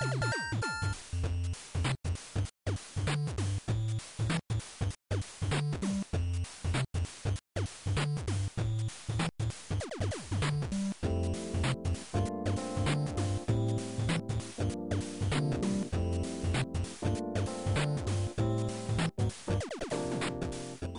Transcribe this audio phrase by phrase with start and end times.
[0.00, 0.06] は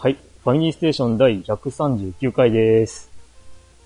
[0.10, 0.14] い。
[0.14, 3.10] ファミリーステーション第139回です。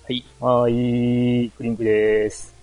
[0.04, 0.26] はい。
[0.42, 2.54] はーい、クリンクです。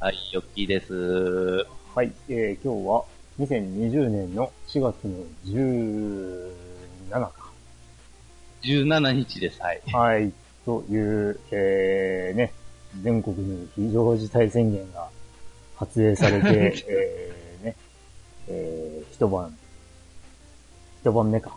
[0.00, 1.75] はい、ヨッキーです。
[1.96, 2.12] はい。
[2.28, 3.04] えー、今日は
[3.40, 7.32] 2020年の4月の17か。
[8.62, 9.62] 17日です。
[9.62, 9.80] はい。
[9.90, 10.30] はい。
[10.66, 12.52] という、えー、ね、
[13.00, 15.08] 全国に非常事態宣言が
[15.76, 17.76] 発令されて、 えー、ね、
[18.48, 19.56] えー、一晩、
[21.00, 21.56] 一晩目か。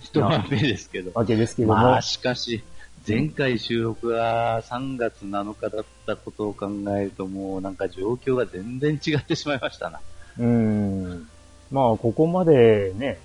[0.00, 1.10] 一晩目ですけど。
[1.12, 2.64] わけですけども、まあ、しかし、
[3.06, 10.00] 前回収録が3月7日だったことを考えると、もうなんか状況が全然違ってしまいましたな。
[10.38, 11.28] うーん。
[11.70, 13.18] まあ、ここまでね、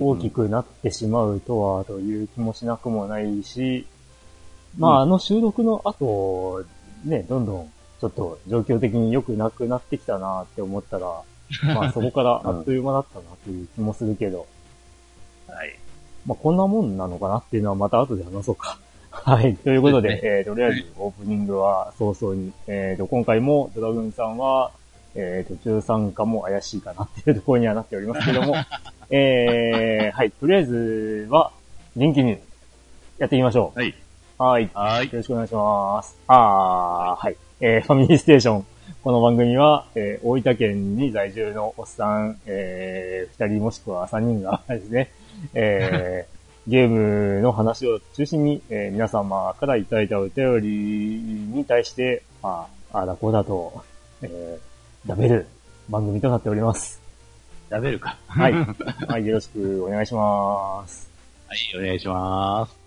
[0.00, 3.86] 大きくなってしまうとは、という気もしなくもないし、
[4.78, 6.64] まあ、あの収録の後、
[7.04, 11.22] ね、どんどん、ちょっと状況的に良くなくなってきたなって思ったら、
[11.74, 14.46] まあ、 そこからあっという間だったなという気もするけど、
[15.46, 15.78] はい。
[16.26, 18.78] まあ、こんなもんなのかなっていうのはまた後で話そうか。
[19.10, 19.56] はい。
[19.56, 24.70] ということで、ですえーとりあえずオープニングは早々に、えーと、今回もドラグーンさんは、
[25.14, 28.54] えー、途中参加も怪しいかなっていうところにはなっておりますけども、
[29.10, 30.30] えー、はい。
[30.32, 31.52] とりあえずは、
[31.96, 32.38] 元気に
[33.18, 33.78] やっていきましょう。
[33.78, 33.94] はい。
[34.36, 34.70] はい。
[34.74, 35.10] はいよ。
[35.12, 36.18] ろしくお願いします。
[36.26, 37.36] あー、はい。
[37.60, 38.66] えー、ファミリーステーション。
[39.04, 45.10] この番組は、えー、大分県に在住のおっさん、えー、二人もしくは三人がですね、
[45.54, 50.68] えー、 ゲームの話を中心に、えー、皆様からいただいたお便り
[51.56, 53.82] に対して、まあ、あーだこうだと、
[54.22, 55.46] えー、食べる
[55.88, 57.00] 番組となっております。
[57.70, 58.16] 食べるか。
[58.26, 58.52] はい。
[59.08, 61.10] はい、よろしくお願いします。
[61.48, 62.83] はい、お願いします。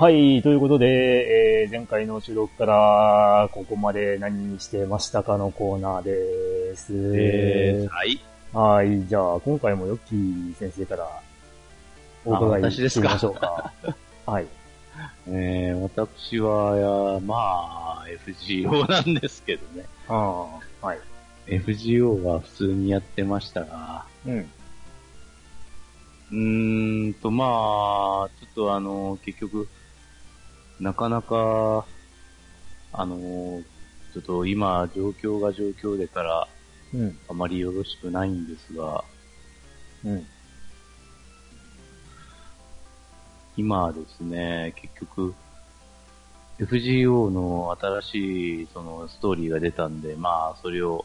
[0.00, 6.94] はい、ということで、えー前回の収録から、ここまで何してましたかのコーナーです。
[6.94, 8.18] えー、はい。
[8.50, 11.06] はい、じゃあ、今回もヨッキー先生から、
[12.24, 13.74] お伺いしましょうか。
[14.24, 14.46] はい。
[15.28, 19.84] えー、私は、まあ、FGO なんですけどね。
[20.08, 20.46] あ
[20.80, 20.98] あ、はい。
[21.46, 24.50] FGO は普通にやってましたが、うん。
[26.30, 29.68] うーんと、まあ、ちょっとあの、結局、
[30.80, 31.84] なかなか、
[32.92, 33.62] あの、
[34.14, 36.48] ちょっと今、状況が状況でから、
[36.92, 37.18] うん。
[37.28, 39.04] あまりよろしくないんですが、
[40.04, 40.26] うん。
[43.56, 45.34] 今はですね、結局、
[46.58, 51.04] FGO の新しいそのストーリーが出たんで、まあ、それを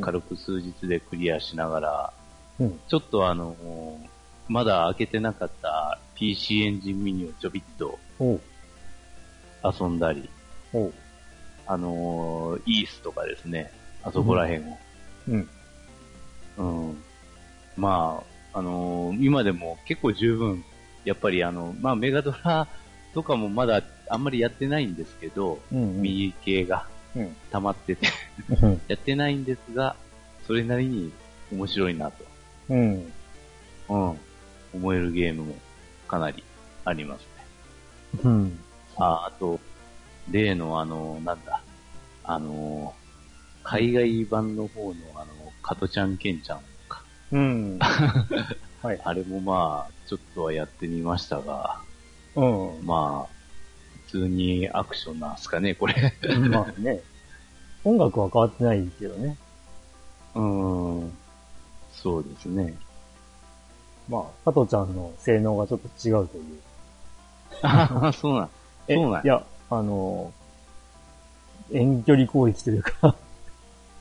[0.00, 2.12] 軽く数日でクリアしながら、
[2.58, 2.80] うん。
[2.88, 3.54] ちょっとあの、
[4.48, 7.98] まだ開けてなかった PC エンジンミニをちょびっと。
[9.64, 10.28] 遊んだり。
[11.66, 13.70] あのーイースとかですね、
[14.02, 14.78] あそこら辺を。
[15.28, 15.48] うん。
[16.58, 17.02] うん。
[17.76, 18.22] ま
[18.54, 20.64] あ、あのー今でも結構十分、
[21.04, 22.66] やっぱりあの、まあメガドラ
[23.14, 26.02] とかもまだあんまりやってないんですけど、うん。
[26.02, 27.36] 右系がうん。
[27.50, 28.08] 溜まってて、
[28.48, 28.80] うん。
[28.88, 29.96] やってないんですが、
[30.46, 31.12] それなりに
[31.52, 32.24] 面白いなと、
[32.70, 33.12] うん。
[33.88, 34.18] うん、
[34.74, 35.54] 思えるゲームも
[36.08, 36.42] かなり
[36.84, 38.20] ありますね。
[38.24, 38.58] うん。
[38.96, 39.60] あ、あと、
[40.30, 41.62] 例のあの、なんだ、
[42.24, 42.94] あの、
[43.64, 47.78] 海外版の方のあの、加トちゃんケンちゃんとか、うん。
[48.82, 49.00] はい。
[49.04, 51.80] あれもまあ、ちょっとはやってみましたが、
[52.34, 52.86] うん。
[52.86, 53.32] まあ、
[54.06, 55.94] 普通にアクションなんすかね、これ。
[56.50, 57.00] まあね。
[57.84, 59.36] 音楽は変わってないけどね。
[60.34, 61.12] うーん、
[61.92, 62.74] そうですね。
[64.08, 66.60] まあ、加トちゃんの性能がちょっと違うという。
[67.62, 68.50] ああ、そうなん。
[68.88, 70.32] えそうなんいや、あの、
[71.72, 73.14] 遠距離攻撃というか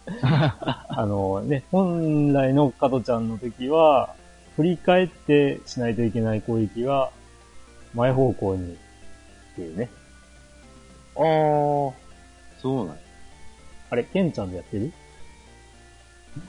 [0.89, 4.15] あのね、本来の加トちゃんの時は、
[4.55, 7.11] 振り返ってしないといけない攻撃が、
[7.93, 8.75] 前方向にっ
[9.55, 9.89] ていうね。
[11.15, 11.21] ああ、
[12.61, 12.97] そうなん。
[13.89, 14.91] あれ、ケンちゃんでやってる？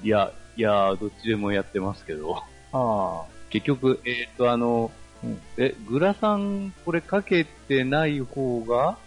[0.03, 2.43] いや、いやー、どっちでもやってますけど。
[2.73, 4.91] あ結局、えっ、と、あの、
[5.25, 8.99] うんえ、グラさん、これかけてない方が、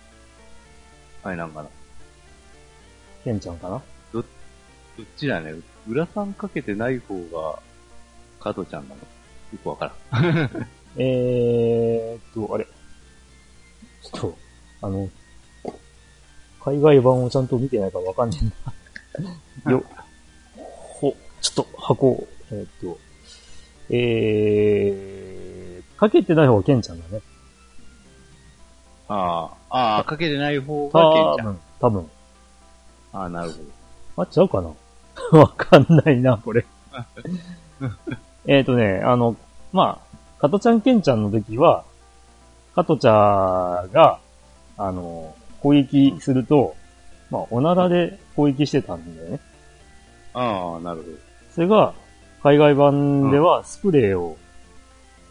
[1.24, 1.70] あれなんかな？
[3.24, 3.82] ケンちゃんかな？
[4.12, 4.26] どっ
[5.18, 5.54] ちだね？
[5.88, 7.60] グラさんかけてない方が、
[8.40, 9.02] 加トちゃんなの？
[9.02, 9.08] よ
[9.62, 10.68] くわからん。
[10.98, 12.66] えーっと、あれ。
[14.02, 14.38] ちょっと、
[14.82, 15.10] あの、
[16.64, 18.38] 海外版をちゃんと見てないからわかんね
[19.68, 19.72] えな。
[19.72, 19.84] よ、
[20.56, 23.00] ほ、ちょっと箱を、えーっと、
[23.90, 25.35] えー、
[26.06, 27.22] かけてない方がケンちゃんだね。
[29.07, 31.60] ああ、ああ、かけてない方がケンちゃん。
[31.80, 32.10] 多分。
[33.12, 33.57] ああ、なるほ
[34.16, 34.24] ど。
[34.24, 34.74] あ、違うかな
[35.40, 36.66] わかんないな、これ。
[38.46, 39.36] えっとね、あの、
[39.74, 41.86] まあ、加トちゃんケンちゃんの時は、
[42.75, 44.19] 加トちゃんが、
[44.78, 46.75] あの、攻撃すると、
[47.31, 49.40] まあ、おならで攻撃してたんだよね。
[50.34, 51.18] ああ、なるほど。
[51.56, 51.94] それが、
[52.44, 54.38] 海外版ではスプレーを、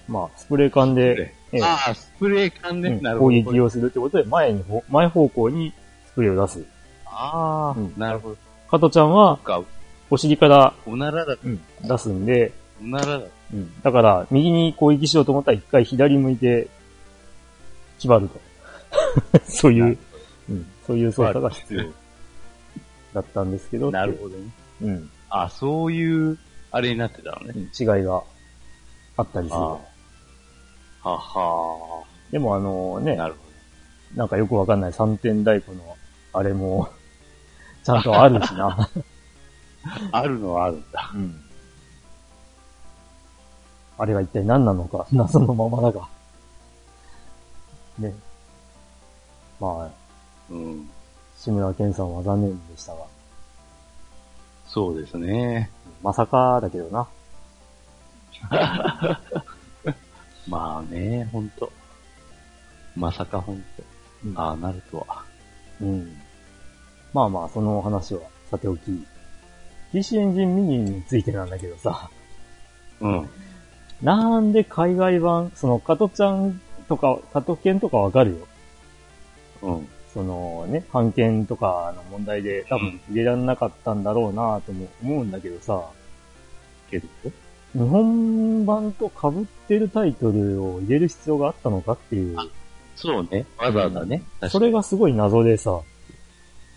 [0.09, 2.91] まあ、スプレー缶で、ええああ、スプレー缶ね。
[2.91, 3.43] うんなるほど。
[3.43, 5.73] 攻撃をするってことで、前にほ、前方向に
[6.07, 6.65] スプレーを出す。
[7.07, 8.37] ああ、うんなるほど。
[8.71, 9.63] 加トちゃんは、か、
[10.11, 12.53] お尻から、おならだ、うん、出すんで、
[12.83, 13.25] おならだ。
[13.53, 13.83] うん。
[13.83, 16.69] だから、右に攻撃しようと思ったら一回左向いて、
[17.97, 18.41] 決まると。
[19.47, 19.99] そういう、
[20.49, 20.67] うん。
[20.87, 21.85] そういう操作が必要
[23.15, 23.91] だったんですけど。
[23.91, 24.51] なるほどね。
[24.81, 24.89] ど。
[24.89, 25.11] うん。
[25.31, 26.39] あ、そういう、
[26.71, 27.69] あれになってたのね。
[27.79, 28.23] 違いが
[29.17, 29.61] あったりする。
[31.05, 33.45] ははでもあのね、なるほ
[34.17, 35.97] なんかよくわかんない三点太鼓の
[36.33, 36.89] あれも、
[37.85, 38.89] ちゃんとあるしな。
[38.95, 39.05] ど。
[40.13, 41.11] あるのはあるんだ。
[41.15, 41.41] うん。
[43.99, 46.09] あれが一体何なのか、 謎のままだが。
[47.99, 48.15] ね。
[49.61, 49.91] まあ、
[50.51, 50.91] うん。
[51.37, 53.05] 志村けんさんは残念でしたが。
[54.67, 55.71] そうですね。
[56.03, 57.07] まさかだけどな。
[60.49, 61.73] まあね、ほんと。
[62.97, 63.65] まさかほんと。
[64.25, 65.23] うんああ、なるとは。
[65.81, 66.17] うん。
[67.13, 68.21] まあまあ、その話は
[68.51, 69.07] さておき。
[69.93, 72.11] PC エンジンミニについてなんだけどさ、
[73.01, 73.29] うん。
[74.03, 78.49] なんで海外版、その、加トちゃんとか、加トケンとかわかるよ。
[79.63, 79.89] うん。
[80.13, 85.83] そのね、版権とかの問題で多分入れられなかったんだろうなとも思うんだけどさ、
[86.91, 87.09] けど？
[87.75, 92.37] 日本版と被ってるタイトルを入れる必要があったのかっていう、
[92.95, 93.45] そうね。
[93.59, 94.23] わざわざね。
[94.41, 95.81] 確かそにれがすごい謎でさ、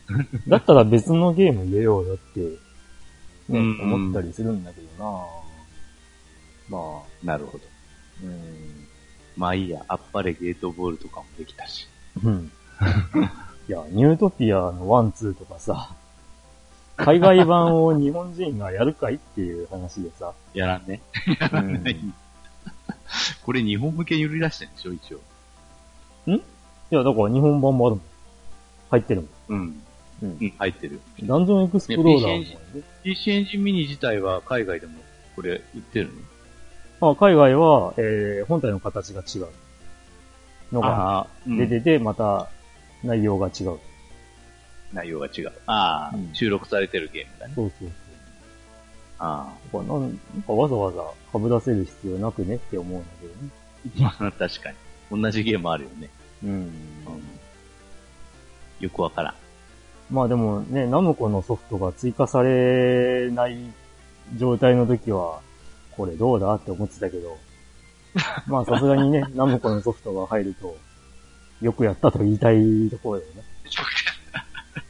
[0.48, 2.50] だったら別のゲーム入れようよって、ね、
[3.50, 5.22] うん思ったりするんだけどな
[6.70, 7.64] まあ、なるほど。
[8.24, 8.88] うん、
[9.38, 11.88] まあいいや、あっぱれゲートボールとかもできたし。
[12.24, 12.52] うん。
[13.70, 15.96] いや、ニュートピアのワン、ツーとかさ、
[16.98, 21.02] 海外版を日本人がやるかいっていう話でさ、やらんね。
[21.54, 22.14] うん
[23.44, 25.20] これ日本向けに売り出してんでしょ、一応。
[26.28, 26.42] い
[26.90, 28.06] や、だから日本版もあるもん。
[28.90, 29.60] 入ってるもうん。
[29.60, 29.84] ん。
[30.24, 31.00] うんうん、入ってる。
[31.24, 34.94] ダンジョンエクスプローラーも、ねね PC エンジンミニ自体は海外でも
[35.36, 36.10] これ売ってる
[37.00, 37.12] の？
[37.12, 39.48] あ海外は、えー、本体の形が違う。
[40.72, 42.50] のが出てて、また
[43.04, 43.80] 内容が違う。
[44.94, 45.52] 内容が違う。
[45.66, 47.54] ああ、うん収録されてるゲームだね。
[47.56, 47.90] そうそう
[49.20, 49.82] あそう。
[49.84, 53.50] だからなんなんかわざわざ被らせる必要なくねって思うんだけどね。
[54.08, 55.22] あ、まあ確かに。
[55.22, 56.10] 同じゲームあるよね。
[56.44, 56.50] うん。
[56.50, 56.72] うん。
[58.80, 59.36] よくわからん。
[60.10, 63.58] まあでもね、ナムコのソフトが追加されない
[64.36, 65.42] 状態の時は、
[65.92, 67.38] これどうだって思ってたけど、
[68.48, 70.78] まあさすがにね、ナムコのソフトが入ると、
[71.62, 73.44] よくやったと言いたいところだよね。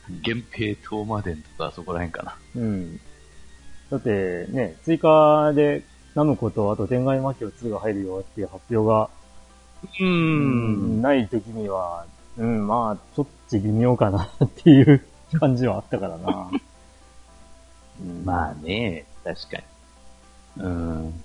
[0.10, 2.38] 源平東馬伝とかそこら辺かな。
[2.56, 3.00] うん。
[3.90, 5.84] だってね、追加で
[6.16, 9.10] ナムコとあと天外魔境2が入るよっていう発表が、
[9.84, 11.02] うーん。
[11.02, 12.06] ない時には、
[12.38, 15.04] うん、まあ、ちょっと微妙かなっていう
[15.40, 16.50] 感じはあったからな。
[18.02, 20.64] うんまあね、確かに。
[20.64, 21.24] うん。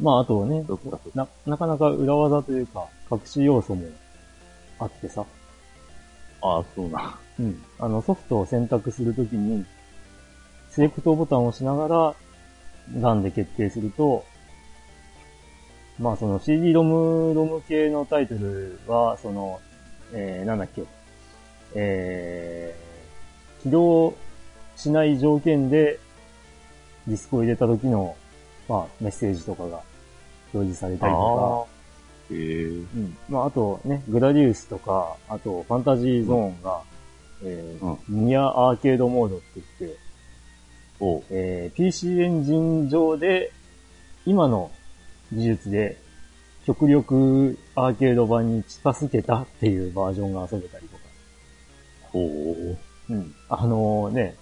[0.00, 0.64] まあ、あとね
[1.14, 3.86] な、なかなか裏技というか、隠し要素も
[4.78, 5.24] あってさ、
[6.42, 7.18] ああ、そうな。
[7.38, 7.62] うん。
[7.78, 9.64] あの、ソフトを選択するときに、
[10.70, 12.14] セレクトボタンを押しながら、
[13.00, 14.24] ガンで決定すると、
[15.98, 19.60] まあ、その CD ロム、ロム系のタイトルは、その、
[20.12, 20.82] えー、なんだっけ、
[21.74, 24.14] えー、起動
[24.76, 25.98] しない条件で、
[27.06, 28.16] ディスクを入れた時の、
[28.68, 29.82] まあ、メッセージとかが
[30.54, 31.79] 表示されたりとか、
[32.34, 33.16] うん。
[33.28, 36.80] まあ、あとね、グラディウスとか、あと、ファンタジーゾーンが、
[37.42, 39.46] えーニアアーケードモードって
[39.80, 39.98] 言って、
[41.00, 41.22] おう。
[41.30, 43.52] えー PC エンジン上で、
[44.26, 44.70] 今の
[45.32, 45.98] 技術で、
[46.66, 51.02] 極力アーケード版に近づけたっていうバージョンが遊べたりとか。
[52.12, 52.78] ほう。
[53.12, 53.34] うん。
[53.48, 54.36] あのね、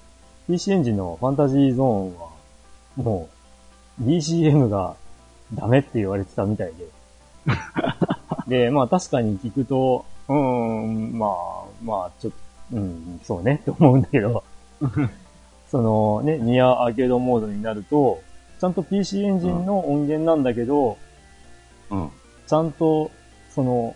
[0.48, 2.28] PC エンジンのファンタジーゾーンは、
[2.96, 3.28] も
[4.00, 4.96] う、BCM が
[5.54, 6.97] ダメって言われてたみたいで。
[8.46, 14.44] で、まあ確かに聞くと、うーん、まあ、まあ、ちょっと、うん、そうねって思うんだけど、
[15.70, 18.22] そのね、ニアアーケードモードになると、
[18.60, 20.98] ちゃんと PC エンジンの音源なんだけど、
[21.90, 22.10] うん。
[22.46, 23.10] ちゃんと、
[23.50, 23.94] その、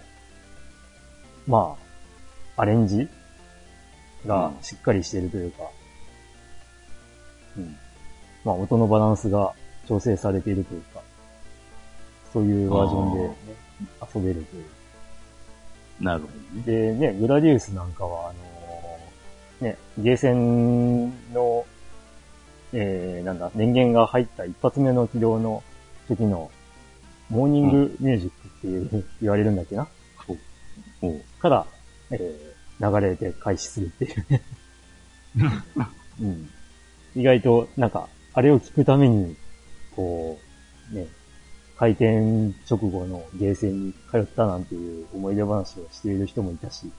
[1.46, 1.76] ま
[2.56, 3.08] あ、アレンジ
[4.26, 4.62] がうん。
[4.62, 5.64] しっかりしてるというか、
[7.56, 7.76] うん。
[8.44, 9.52] まあ、音のバランスが
[9.88, 10.91] 調整されているというか、
[12.32, 13.34] そういうバージョンで、ね、
[14.14, 14.64] 遊べるという。
[16.00, 16.62] なるほどね。
[16.64, 21.64] でね、グラディウスなんかは、あのね、ゲーセンの、
[22.72, 25.62] えー、なんだ、電源が入った一発目の起動の
[26.08, 26.50] 時の、
[27.30, 29.86] モーニングミュージックっていう、言われるんだっけな？
[30.26, 30.38] ほう。
[31.00, 31.40] ほう。
[31.40, 31.66] から、
[32.10, 34.42] えー、流れて開始するっていうね。
[36.20, 36.50] うん。
[37.14, 39.36] 意外と、なんか、あれを聞くために、
[39.94, 40.38] こ
[40.92, 41.06] う、ね、
[41.82, 46.92] 開店直後のゲーセンに通ったなんていう思い出話をしている人もいたし、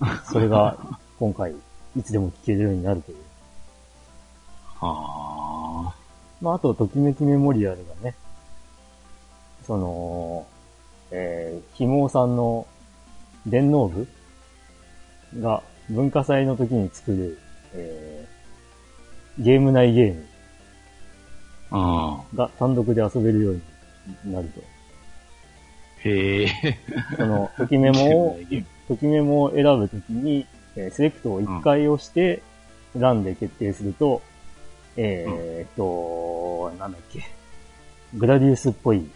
[0.32, 1.54] それが今回、
[1.94, 3.18] いつでも聞けるようになるという。
[4.80, 5.94] はあ。
[6.40, 8.14] まあ、あと、ときめきメモリアルがね、
[9.66, 10.46] その、
[11.10, 12.66] えー、ひもさんの
[13.44, 14.08] 電脳部
[15.38, 17.38] が文化祭の時に作る、
[17.74, 20.26] えー、ゲーム内ゲーム
[21.70, 22.36] ああ。
[22.36, 23.60] が単独で遊べるよう
[24.24, 24.60] になると。
[26.08, 26.48] へえ。
[27.16, 28.38] その、ときメモを、
[28.88, 30.46] ときメモを選ぶときに、
[30.76, 32.42] えーセレクトを1回押して、
[32.94, 34.22] ランで決定すると、
[34.96, 37.24] えーっと、なんだっけ、
[38.14, 39.06] グラディウスっぽい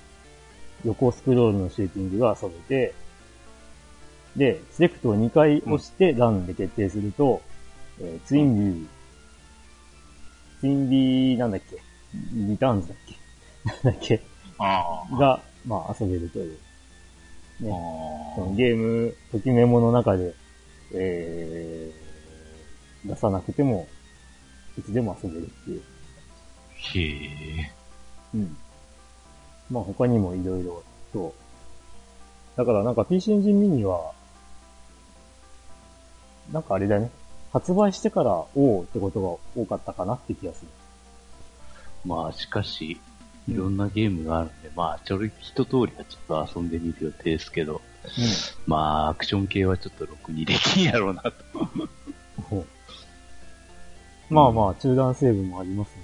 [0.85, 2.95] 横スクロールのシューティングが遊べて、
[4.37, 7.43] で、セレクトを2回押してランで決定すると、
[8.01, 8.87] えーツインビー、
[10.61, 11.77] ツインビー、なんだっけ、
[12.33, 13.17] リターンズだっけ？
[13.89, 14.21] なんだっけ？
[14.59, 16.53] が、まあ遊べるという。
[16.53, 16.59] ね。
[18.35, 20.35] そのあゲーム、ときメモの中で、
[20.93, 23.87] えー、出さなくても、
[24.79, 25.83] いつでも遊べるっていう。
[25.83, 26.99] あ。
[26.99, 27.01] へ
[27.63, 27.73] え。
[28.35, 28.57] うん。
[29.71, 31.35] まあ他にもいろいろと。
[32.57, 34.13] だからなんか PC エンジンミニは、
[36.53, 37.11] なんかあれだね。
[37.53, 38.49] 発売してから、お
[38.79, 40.69] おってことが多かったかなって気がする。
[42.05, 43.01] まあ、しかし、
[43.49, 47.81] いろんなゲームがあるんで、まあ、ちょろい一通りはちょっと遊んでみる予定ですけど、
[48.67, 51.33] まあ、アクション系はちょっとろくにできんやろうなと。
[52.53, 52.65] うん。
[54.31, 55.97] まあまあ、中断セーブもあります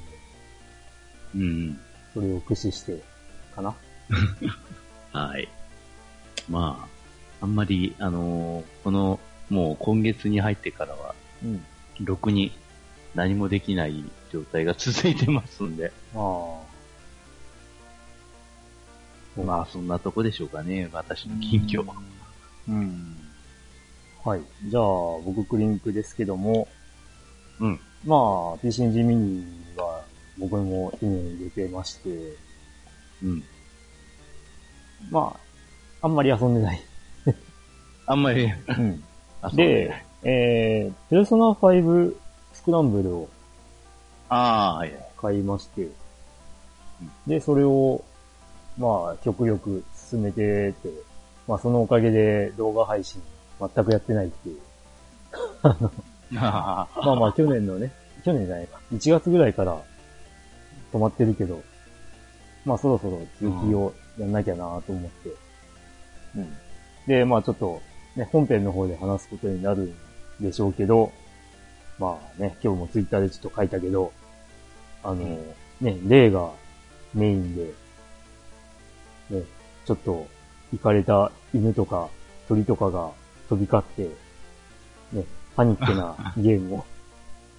[1.35, 1.79] んで、うん。
[2.13, 3.01] それを駆使して、
[3.55, 3.75] かな。
[5.13, 5.49] はい。
[6.49, 6.89] ま
[7.41, 11.65] あ、あんまり、あのーこの、もう今月に入ってからは、うん。
[12.01, 12.53] ろくに
[13.15, 14.05] 何もできない
[14.37, 16.67] 状態が続いてますんで、ああ。
[19.43, 21.85] まあ、そんなとこでしょうかね、私の近況。
[22.69, 23.17] うん。
[24.25, 24.41] はい。
[24.65, 24.83] じゃあ、
[25.25, 26.69] 僕クリンクですけども、
[27.61, 27.81] うん。
[28.05, 30.03] まあ、PC エンジンミニは
[30.39, 32.11] 僕も手に入れてまして、
[33.23, 33.45] うん。
[35.11, 35.39] ま
[36.03, 36.83] あ、あんまり遊んでない。
[38.07, 39.03] あんまり、うん。
[39.55, 42.15] でね、えー、ペルソナ5
[42.53, 43.29] スクランブルを
[44.29, 45.11] ああ、はいはい。
[45.17, 45.89] 買いまして、
[47.27, 48.03] で、それを、
[48.79, 50.91] まあ、極力進めてて、
[51.47, 53.23] まあ、そのおかげで動画配信
[53.61, 54.61] 全くやってないっていう。
[56.37, 57.93] あまあまあ、去年のね、
[58.25, 59.81] 去年じゃないか、1月ぐらいから
[60.93, 61.63] 止まってるけど、
[62.65, 65.31] まあそろそろ続きをやんなきゃなと思って、
[66.37, 66.57] うん。
[67.07, 67.81] で、まあちょっと、
[68.17, 69.95] ね、本編の方で話すことになる
[70.41, 71.13] んでしょうけど、
[71.99, 74.13] まあね、今日もツイッターでちょっと書いたけど、
[75.03, 75.39] あの、
[75.81, 76.51] ね、霊が
[77.15, 77.65] メインで、
[79.31, 79.43] ね、
[79.85, 80.27] ちょっと、
[80.73, 82.09] 行かれた犬とか
[82.49, 83.13] 鳥とかが
[83.49, 85.25] 飛び交って、ね、
[85.55, 86.85] パニックな ゲームを、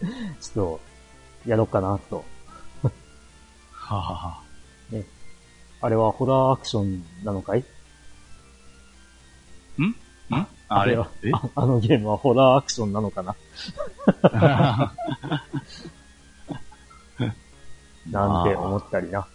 [0.40, 0.80] ちょっ
[1.46, 2.24] と、やろうかなと。
[3.72, 4.42] ははは。
[5.82, 5.90] あ。
[5.90, 7.60] れはホラーアクションなのかい？
[7.60, 7.66] ん？
[10.70, 11.32] あれはえ？
[11.34, 13.36] ああのゲームはホラーアクションなのかな？
[18.12, 19.28] なんて思ったりな。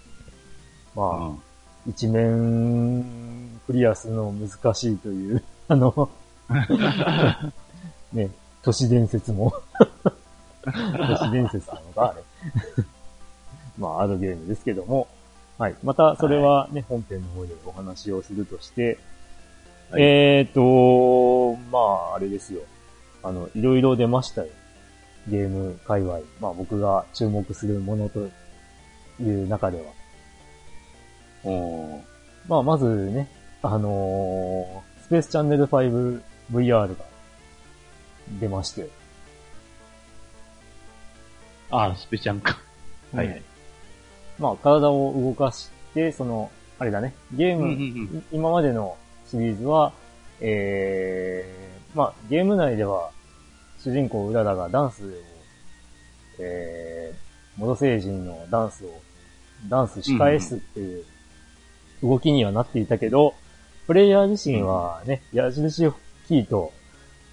[0.95, 1.43] まあ、うん
[1.87, 6.09] 一面クリアするのも難しいという、 あの、
[8.13, 8.31] ね、
[8.63, 9.53] 都市伝説も
[10.63, 12.23] 都市伝説なのか、あれ。
[13.79, 15.09] まあ、あるゲームですけども。
[15.59, 15.75] はい。
[15.83, 18.99] また、それはね、本編の方でお話をするとして、
[19.93, 22.63] はいえーと、まあ、あれですよ。
[23.23, 24.49] あの、いろいろ出ましたよ。
[25.29, 26.21] ゲーム界隈。
[26.41, 28.21] まあ、僕が注目するものと
[29.21, 29.85] いう中では。
[31.45, 32.01] おー
[32.49, 33.29] まあ、まずね、
[33.63, 37.05] あのースペースチャンネル 5VR が
[38.41, 38.89] 出まして。
[41.71, 42.59] ああ、スペシャンか。
[43.15, 43.43] はいはい。
[44.39, 47.83] まあ、体を動かして、その、あれだね、ゲーム、うんうんう
[48.19, 48.97] ん今までの
[49.33, 49.95] シリーズは、
[50.43, 53.11] えー、まあ、ゲーム内では、
[53.83, 55.11] 主人公うららがダンスを、
[56.39, 58.91] えー、モド星人のダンスを、
[59.71, 61.05] ダンス仕返すっていう
[62.03, 63.33] 動きにはなっていたけど、
[63.87, 65.91] プレイヤー自身はね、矢印
[66.29, 66.71] キーと、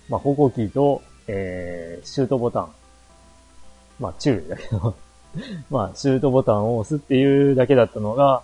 [0.07, 2.71] まあ、方向キーと、えー、シュートボタン。
[3.99, 4.95] まあ、チューだけど、
[5.69, 8.41] まあ、シュートボタンを押すっていうだけだったのが、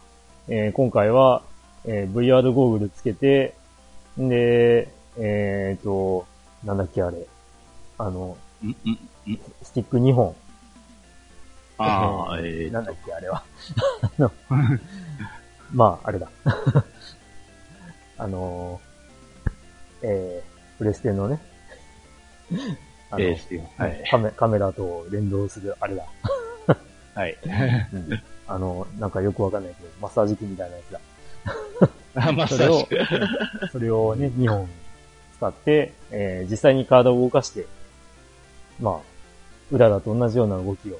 [0.49, 1.41] えー今回は、
[1.87, 3.55] えー VR ゴーグルつけて、
[4.19, 4.87] んで、
[5.17, 6.25] えっ、と、
[6.63, 7.25] なんだっけあれ。
[7.97, 8.37] あの、
[9.63, 10.35] スティック2本。
[11.77, 13.43] ああ、え えーーなんだっけあれは。
[15.73, 16.29] まあ、あれだ。
[18.17, 19.49] あのー、
[20.03, 21.39] えー、プレステのね、
[23.11, 24.07] あの、えーはい。
[24.09, 26.05] カメカメラと連動するあれだ。
[27.13, 27.37] はい。
[27.93, 30.99] うんあの、なんかよくわかんないけど、マッサージ機みたいなやつだ。
[32.15, 32.87] あ、まあ、それを
[33.71, 34.69] それをね、2本
[35.37, 37.65] 使って、えー実際に体を動かして、
[38.79, 38.99] まあ、
[39.71, 40.99] うららと同じような動きを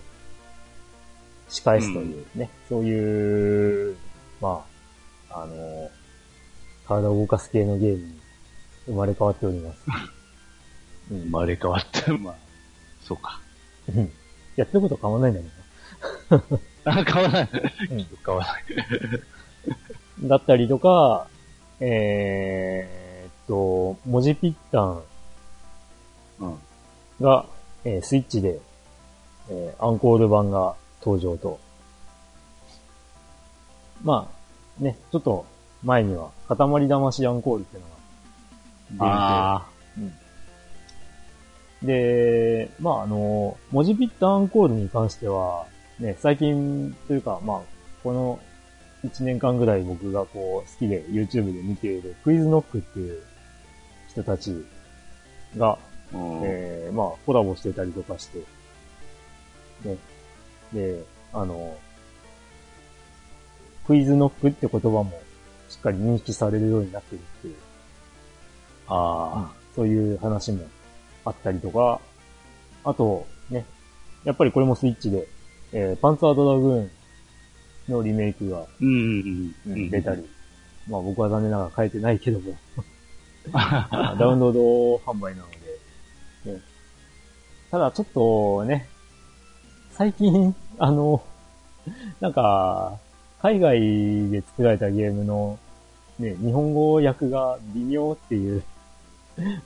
[1.50, 3.96] 仕返すというね、そういう、
[4.42, 4.66] ま
[5.30, 5.90] あ、あの、
[6.88, 8.20] 体を動かす系のゲームに
[8.88, 9.80] 生まれ変わっております。
[11.12, 12.14] うん生まれ変わった。
[12.18, 12.36] まあ、
[13.04, 13.40] そうか。
[13.94, 14.12] うん
[14.56, 17.50] やってること変わんないんだけあ、変わらない。
[17.92, 18.64] うん 変わらない。
[20.22, 20.28] ど。
[20.28, 21.28] だったりとか、
[21.80, 25.04] えーっと、文字ピッタン
[26.40, 26.58] うん。
[27.22, 27.46] が、
[27.84, 28.60] えースイッチで、
[29.50, 31.60] えーアンコール版が登場と。
[34.04, 34.30] ま
[34.80, 35.46] あ、ね、ちょっと
[35.84, 37.96] 前には、塊魂アンコールっていうのが
[38.92, 39.66] 出てあ
[41.84, 45.66] で、まああの、文字ピッタアンコールに関しては、
[46.00, 47.62] ね、最近というか、まあ、
[48.04, 48.40] この
[49.09, 53.22] 1年間ぐらい僕がこう好きで YouTube で見ているクイズノックっていう
[54.09, 54.65] 人たち
[55.57, 55.77] が、あ。
[56.13, 58.39] うんえー、まあコラボしてたりとかして、
[59.83, 59.98] ね。
[60.74, 61.77] で、あの、
[63.87, 65.11] クイズノックって言葉も
[65.70, 67.55] しっかり認識されるようになってるっていう
[68.87, 70.65] あそういう話も
[71.25, 72.00] あったりとか、
[72.83, 73.65] あと、ね、
[74.24, 75.27] やっぱりこれもスイッチで、
[75.74, 76.91] えー、パンツァードラグーン
[77.87, 78.65] のリメイクがー。
[78.81, 79.89] うんうんうん。
[79.89, 80.27] 出たり、
[80.87, 82.53] まあ僕は残念ながら変えてないけども、
[83.51, 85.48] ダウンロード販売なの
[86.45, 86.61] で、ね、
[87.71, 88.87] ただちょっとね、
[89.91, 91.24] 最近、あの、
[92.19, 92.98] なんか、
[93.41, 93.79] 海外
[94.31, 95.59] で作られたゲームの、
[96.19, 98.63] ね、日本語訳が微妙っていう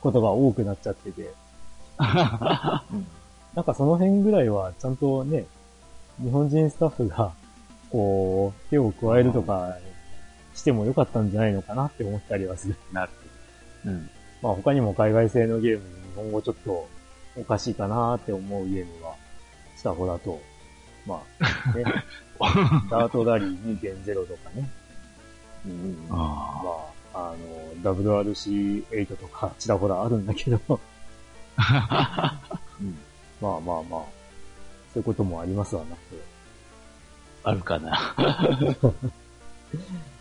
[0.00, 1.32] ことが多くなっちゃってて、
[1.98, 2.82] な
[3.62, 5.46] んかその辺ぐらいはちゃんとね、
[6.22, 7.32] 日本人スタッフが、
[7.90, 9.76] こう、手を加えるとか
[10.54, 12.76] してもよかったんじゃないのかなって思ったりはする。
[12.92, 13.10] なる
[13.86, 14.10] うん。
[14.42, 16.88] まあ他にも海外製のゲームに日本語ちょっと
[17.36, 19.14] おかしいかなって思うゲームは、
[19.76, 20.40] スタホだと、
[21.06, 21.84] まあ、ね、
[22.90, 24.70] ダートラリー2.0とかね。
[25.66, 26.06] うん。
[26.08, 27.34] まああ、あ
[27.82, 30.78] の、WRC8 とかちらほらあるんだけど、うん。
[33.40, 34.00] まあまあまあ、
[34.92, 36.00] そういうこともありますわな、と
[37.42, 38.14] あるかな。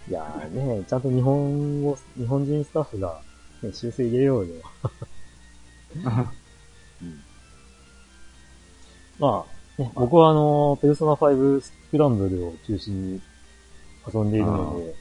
[0.07, 3.21] いやーね、ちゃんと日本語、日本人スタッフが、
[3.61, 4.53] ね、修正入れようよ。
[9.19, 9.45] ま
[9.77, 13.21] あ、ね、僕はあの、ペルソナ5スクランブルを中心に
[14.11, 14.95] 遊んでいるので、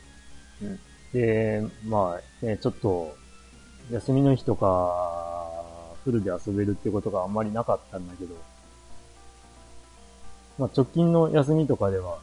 [0.62, 0.78] うん
[1.12, 3.16] で、まあ、ね、ちょっと、
[3.90, 8.34] 休みの日とか、フルで遊べるってことがあんまりなかったんだけど、
[10.58, 12.18] まあ直近の休みとかでは、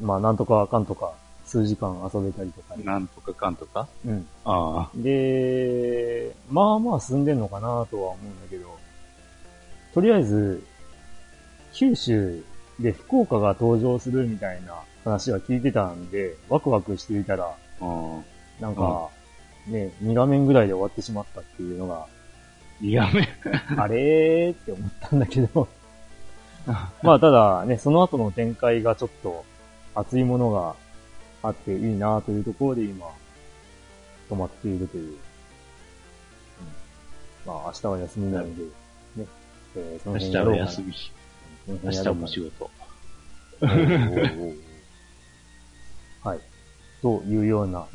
[0.00, 1.12] うんまあなんとかかんとか
[1.44, 3.88] 数時間遊べたりとかね、なんとかかんとか？
[4.06, 4.26] うん。
[4.44, 8.78] あで、まあまあ進んでんのかなとは思うんだけど、
[9.92, 10.62] とりあえず、
[11.72, 12.44] 九州
[12.78, 14.74] で福岡が登場するみたいな
[15.04, 17.84] 話は聞いてたんで、ワクワクしていたら、あ。
[17.84, 18.24] うん。
[18.60, 19.08] なんか、
[19.66, 22.06] ね、2画面ぐらいで終わってしまったっていうのが、
[22.80, 23.28] 2画面。
[23.76, 25.68] あれーって思ったんだけど。
[27.02, 29.44] まあ、ただね、その後の展開がちょっと
[29.94, 30.74] 熱いものが
[31.42, 33.06] あっていいなというところで今、
[34.28, 35.08] 止まっているという。
[35.08, 35.16] うん、
[37.46, 39.26] まあ、明日は休みなので、ね、
[39.76, 40.94] えー、その辺明日は休み。
[41.84, 42.70] 明日も仕事。
[46.22, 46.40] はい。
[47.02, 47.86] というような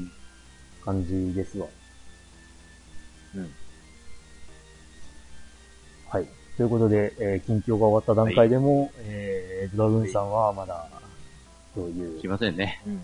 [0.83, 1.67] 感じですわ。
[3.35, 3.51] うん。
[6.57, 6.57] はい。
[6.57, 10.87] ということで、えー、近況が終わった段階でも、はい、えー、ドラグーンさんはまだ、
[11.73, 12.21] そういう。
[12.21, 12.81] 来ませんね。
[12.87, 13.01] うん。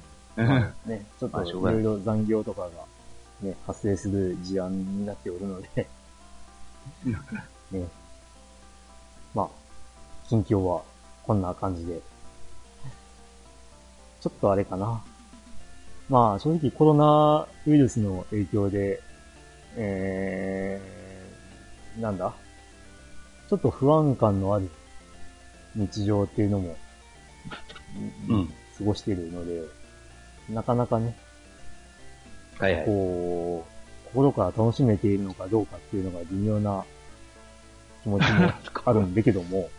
[0.85, 2.69] ね、ちょっといろいろ残業とかが、
[3.41, 5.69] ね、発生する事案になっておるので
[7.71, 7.85] ね。
[9.33, 9.49] まあ、
[10.29, 10.83] 近況は
[11.25, 11.99] こんな感じで。
[14.21, 15.03] ちょっとあれかな。
[16.07, 19.01] まあ、正直コロナウイルスの影響で、
[19.75, 22.33] えー、なんだ？
[23.51, 24.69] ちょっと不安感のある
[25.75, 26.77] 日常っていうのも、
[28.29, 29.63] うん、過ごしているので、
[30.49, 31.17] なかなかね、
[32.57, 32.85] はいはい。
[32.85, 36.85] こう、心から楽しめているのかどうかっていうのが微妙な
[38.03, 38.53] 気持ちも
[38.85, 39.69] あるんだけども、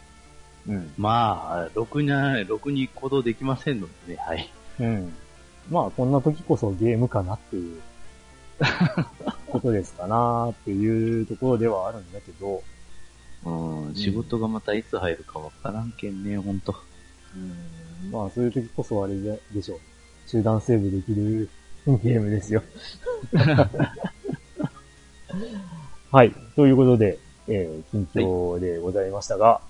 [0.69, 0.93] うん。
[0.99, 2.11] まあ、ろくに、
[2.47, 4.53] ろくに行動できませんのでね、はい。
[4.81, 5.15] うん。
[5.71, 7.81] まあ、こんな時こそゲームかなっていう
[9.49, 12.63] ことですかなっていうところではあるんだけど、
[13.45, 16.75] うん、仕事がまたいつ入るかわからんけんね、ほんと。
[17.35, 17.39] う
[18.09, 19.81] ん、まあ、そういう時こそあれででしょう。
[20.27, 21.49] 集団セーブできる
[21.87, 22.63] ゲームですよ。
[26.13, 26.33] はい。
[26.55, 29.61] ということで、えー、近況でございましたが、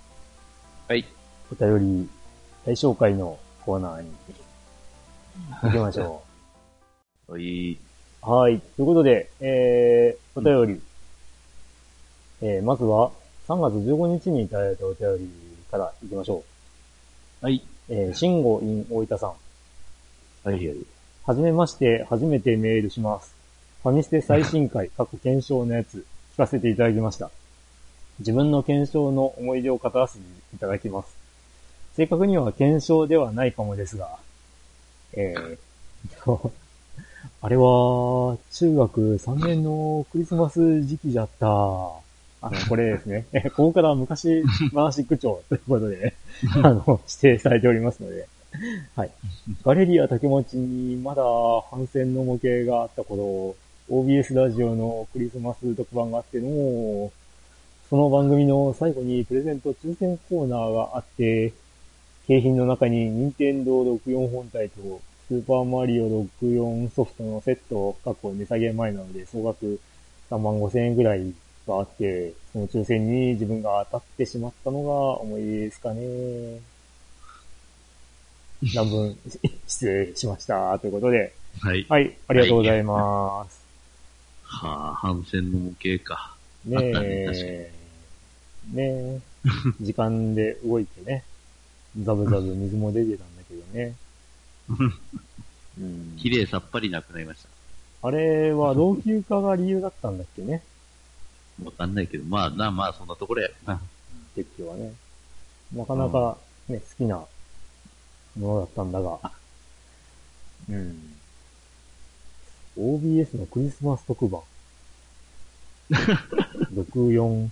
[0.89, 1.07] はい。
[1.51, 2.09] お便り、
[2.67, 4.13] 大紹介のコーナーに
[5.63, 6.23] 行きましょ
[7.29, 7.33] う。
[7.33, 7.79] はい。
[8.21, 8.61] はい。
[8.61, 10.81] ということで、えー、お便り、
[12.43, 13.11] うん、えー、まずは、
[13.49, 15.31] 3月15日にいただいたお便り
[15.71, 16.45] から行きましょ
[17.43, 17.45] う。
[17.45, 17.63] はい。
[17.89, 19.31] えー、慎吾 in 大分さん。
[19.31, 19.37] は
[20.47, 20.77] いはい。
[21.25, 23.35] はじめまして、初めてメールします。
[23.83, 27.31] ファミステ最新回、 過去検証のやつ、聞かせていただきました。
[28.21, 30.25] 自分の検証の思い出を語らせて
[30.55, 31.17] いただきます。
[31.97, 34.19] 正確には検証ではないかもですが、
[35.15, 35.59] えー、
[37.41, 42.02] あれは、中学3年のクリスマス時期じゃった。
[42.43, 43.25] あの、これですね。
[43.33, 44.43] え、 ここから昔
[44.75, 46.15] 話区長ということで、ね、
[46.57, 48.27] あの、指定されておりますので、
[48.97, 49.11] はい。
[49.65, 51.23] ガレリア竹持にまだ
[51.71, 53.55] 反戦の模型があった頃、
[53.89, 57.11] OBS ラジオのクリスマス特番があっての、
[57.89, 61.53] その番組の最後にプレゼント抽選コーナーがあって、
[62.27, 69.81] 景品の中に任天堂64本体とスーパーマリオ64ソフトのセット、過去値下げ前なので総額
[70.31, 71.33] 3万5千円ぐらい
[71.77, 76.61] があって、その抽選に自分が当たってしまったのが思いですかね。
[78.75, 79.17] 何分
[79.67, 80.79] 失礼しました。
[80.79, 81.33] ということで。
[81.61, 81.87] はい。
[81.89, 83.61] はい、ありがとうございます。
[84.43, 86.37] はい、はあ、反戦の模型か。
[86.65, 87.73] ねえ。
[88.73, 89.21] ねえ。
[89.81, 91.25] 時間で動いてね。
[92.01, 93.95] ザブザブ水も出てたんだけどね。
[95.79, 97.49] うん、綺麗さっぱりなくなりました。
[98.07, 100.63] あれは老朽化が理由だったんだっけね。
[101.65, 103.81] わかんないけど、まあ、な、まあ、そんなところやな。
[104.35, 104.93] 結局はね。
[105.75, 106.37] なかなか
[106.69, 107.17] ね、うん、好きな
[108.39, 109.19] ものだったんだが。
[110.69, 111.15] うん。
[112.79, 114.41] OBS のクリスマス特番。
[116.73, 117.49] 64。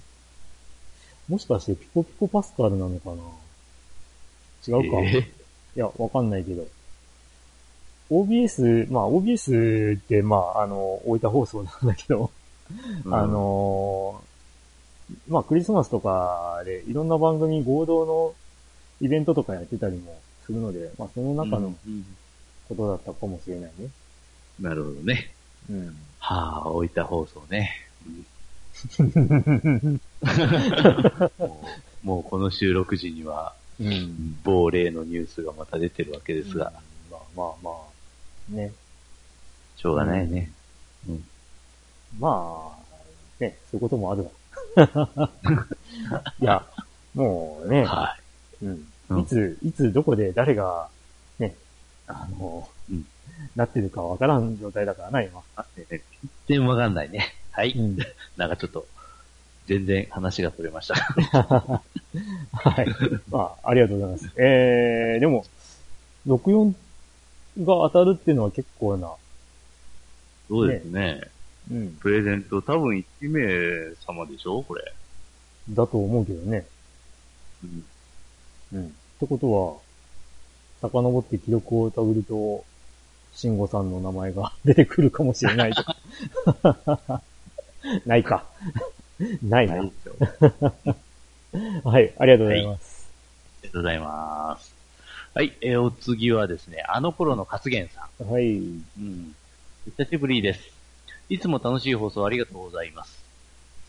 [1.28, 3.22] もしかしてピコピコパスカルなのかな？
[4.66, 5.20] 違うか、えー、
[5.76, 6.66] いや、わかんないけど。
[8.10, 12.30] OBS、まあ OBS って、まあ、あの、置いた放送なんだけど、
[13.04, 18.34] うん、あのー、まあクリスマスとかでいろんな番組合同の
[19.00, 21.74] イベントとかやってたりもするので、まあその中の
[22.68, 23.90] ことだったかもしれないね。
[24.60, 25.32] うん、なるほどね。
[25.68, 25.96] うん。
[26.18, 27.72] はあ、置いた放送ね。
[31.38, 31.64] も
[32.04, 36.72] うもうこの収録時には、うん、某例のニュースがまた出てるわけですが。
[37.10, 38.72] まあまあまあ、ね。
[39.76, 40.50] しょうがないね。
[41.08, 41.24] うん。
[42.18, 44.30] まあ、ね、そういうこともあるわ。
[46.40, 46.64] いや、
[47.14, 48.16] もうね、は
[48.62, 48.64] い。
[48.64, 49.20] うん。
[49.20, 50.88] いつ、いつどこで誰が、
[51.38, 51.54] ね、
[52.06, 53.06] あの、うん、
[53.56, 55.42] なってるかわからん状態だからな、今。
[55.88, 56.00] 全
[56.46, 57.34] 然わかんないね。
[57.50, 57.72] はい。
[57.72, 57.98] うん、
[58.36, 58.86] なんかちょっと、
[59.66, 60.94] 全然話が取れました。
[62.52, 62.86] はい。
[63.30, 64.32] まあ、ありがとうございます。
[64.36, 65.44] えー、でも、
[66.26, 66.74] 64
[67.58, 69.12] が当たるっていうのは結構な。
[70.48, 71.22] そうですね。
[71.70, 71.88] うん。
[72.00, 74.62] プレゼント多分1名様でしょ？
[74.62, 74.92] これ。
[75.70, 76.66] だと思うけどね。
[77.62, 77.84] うん。
[78.72, 78.86] うん。
[78.86, 82.64] ってことは、遡って記録をたぐると、
[83.32, 85.84] 慎吾さんの名前が 出てくるかもしれないと。
[88.06, 88.44] ないか。
[89.42, 89.76] ないな。
[89.76, 89.92] ない
[91.84, 93.10] はい、ありがとうございます。
[93.62, 94.74] がとうございます。
[95.34, 98.28] はい、えーお次はですね、あの頃の活言さん。
[98.28, 98.56] はい。
[98.56, 99.34] うん。
[99.96, 100.79] 久しぶりです。
[101.30, 103.24] いつも楽しい放送ありがとうございます。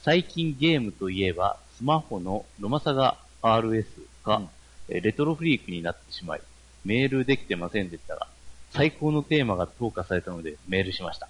[0.03, 3.85] 最近ゲームといえば、スマホのロマサガ RS
[4.23, 4.49] が、うん
[4.89, 6.41] えーレトロフリークになってしまい、
[6.85, 8.27] メールできてませんでしたが、
[8.69, 11.29] 最高のテーマが投下されたのでメールしました。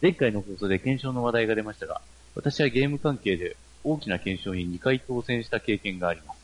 [0.00, 2.00] 前回の放送で検証の話題が出ましたが、
[2.34, 6.40] 私はゲーム関係で大きな検証に2回当選した経験があります。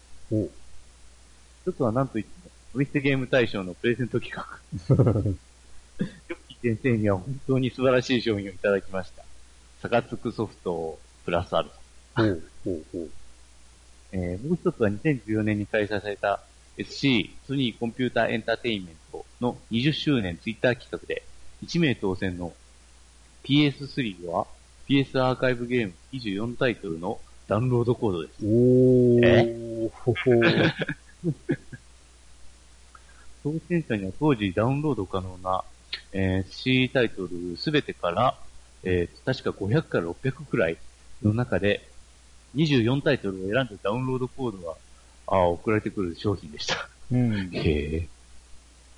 [1.62, 4.44] 一つは何といっても、ドミステゲーム大賞のプレゼント企画。
[5.98, 9.22] ヨッキー先生には本当に素晴らしい商品をいただきました。
[9.82, 12.24] サカツクソフトプラスアルファ。
[12.24, 13.10] おうおうおう
[14.12, 16.40] えーもう一つは2014年に開催された
[16.76, 21.22] SC ソニーコンピューターエンターテインメントの20周年ツイッター企画で
[21.64, 22.52] 1名当選の
[23.44, 24.46] PS3 は
[24.88, 28.34] PS アーカイブゲーム24タイトルのダウンロードコードです。
[28.44, 29.90] おーえ？
[29.92, 30.16] ほほ
[33.44, 35.62] 当選者には当時ダウンロード可能な、
[36.12, 38.38] えー C タイトルすべてから、
[38.82, 40.76] えー確か500から600くらい
[41.22, 41.88] の中で、
[42.54, 44.74] 24タイトルを選んでダウンロードコードが、
[45.26, 46.88] あー送られてくる商品でした。
[47.12, 47.50] うん。
[47.52, 47.60] へ
[47.96, 48.08] え。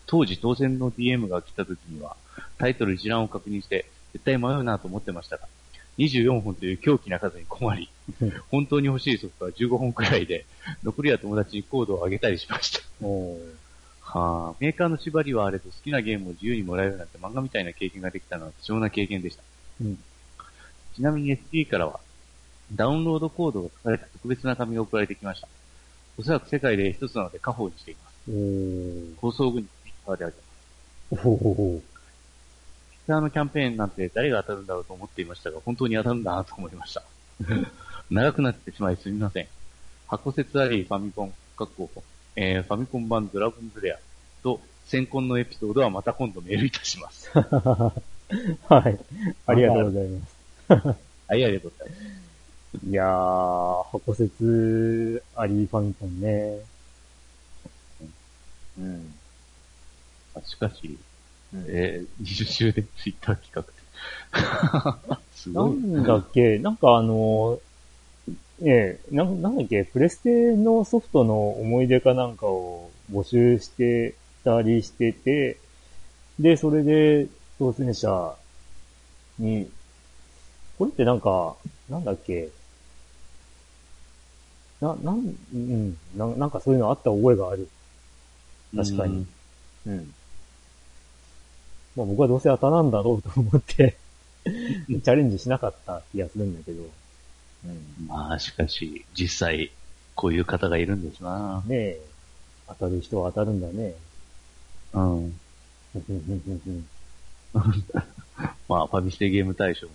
[0.07, 2.17] 当時当選の DM が来た時には、
[2.59, 5.47] タイトル一覧を確認して、絶対迷うなと思ってましたが、
[5.99, 7.91] 24本という狂気な数に困り、
[8.51, 10.47] 本当に欲しいソフトは15本くらいで、
[10.83, 12.81] 残りは友達にコードを上げたりしました。
[14.11, 19.43] はあ、メーカーの縛りはあれど好きなゲームを自由にもらえるなんて漫画みたいな経験ができたのは貴重な経験でした。
[19.83, 19.99] うん
[20.99, 22.01] ちなみに SD からは、
[22.75, 25.47] ダウンロードコードが書かれた特別な紙が送られてきました。
[26.19, 28.15] おそらく世界で一つなので家宝にしています。
[28.29, 30.35] おー放送後にツイッターであげ
[31.13, 31.29] ます。
[31.29, 31.45] おおツ
[31.75, 31.81] イッ
[33.07, 37.05] ターのキャンペーンなんて誰が当たるんだろうと思っていましたが、本当に当たるんだなと思いました。
[38.11, 39.47] 長くなってしまいすみません。
[40.09, 41.89] 箱説ありファミコン、かっこ
[42.41, 43.99] えー、ファミコン版ドラゴンズレア
[44.45, 47.31] と先婚のエピソードはまた今度メールいたします。
[47.35, 47.93] は
[48.89, 48.99] い。
[49.45, 50.37] ありがとうございます。
[50.69, 51.97] はい、ありがとうございま
[52.81, 52.87] す。
[52.87, 56.61] いやー、箱説ありファミコンね。
[58.79, 59.15] うん。
[60.37, 60.97] あしかし、
[61.53, 65.19] うんえー、20周年ツイッター企画って。
[65.35, 65.73] すなごい。
[65.73, 67.59] んだっけ、なんかあの、
[68.65, 75.59] ええ、なんなんだっけ、プレステのソフトの思い出かなんかを募集してたりしてて、
[76.41, 78.35] で、それで当選者
[79.39, 79.71] に、
[80.77, 81.55] これってなんか、
[81.89, 82.49] なんだっけ、
[84.81, 87.69] な、なん、うん、ななんかそういうのあった覚えがある。
[88.75, 89.27] 確かに
[89.87, 89.93] うん。
[89.93, 90.15] うん。
[91.97, 93.97] まあ僕はどうせ当たなんだろうと思って、
[94.45, 96.83] チャレンジしなかった気がするんだけど。
[97.65, 98.07] うん。
[98.07, 99.73] まあ、しかし、実際、
[100.15, 102.01] こういう方がいるんですなねえ、
[102.69, 103.95] 当たる人は当たるんだね。
[104.93, 105.41] うん。
[108.69, 109.93] まあ、ファミステゲーム大賞も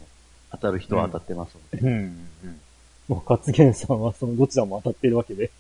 [0.52, 1.88] 当たる人は当たってますので。
[1.88, 2.28] うん。
[2.44, 2.62] うん。
[3.08, 5.52] もう、勝元さんはそのどちらも当たってるわけで。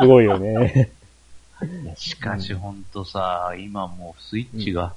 [0.00, 0.90] すごいよね。
[1.84, 4.94] いやしかし、ほんとさ、今もうスイッチが、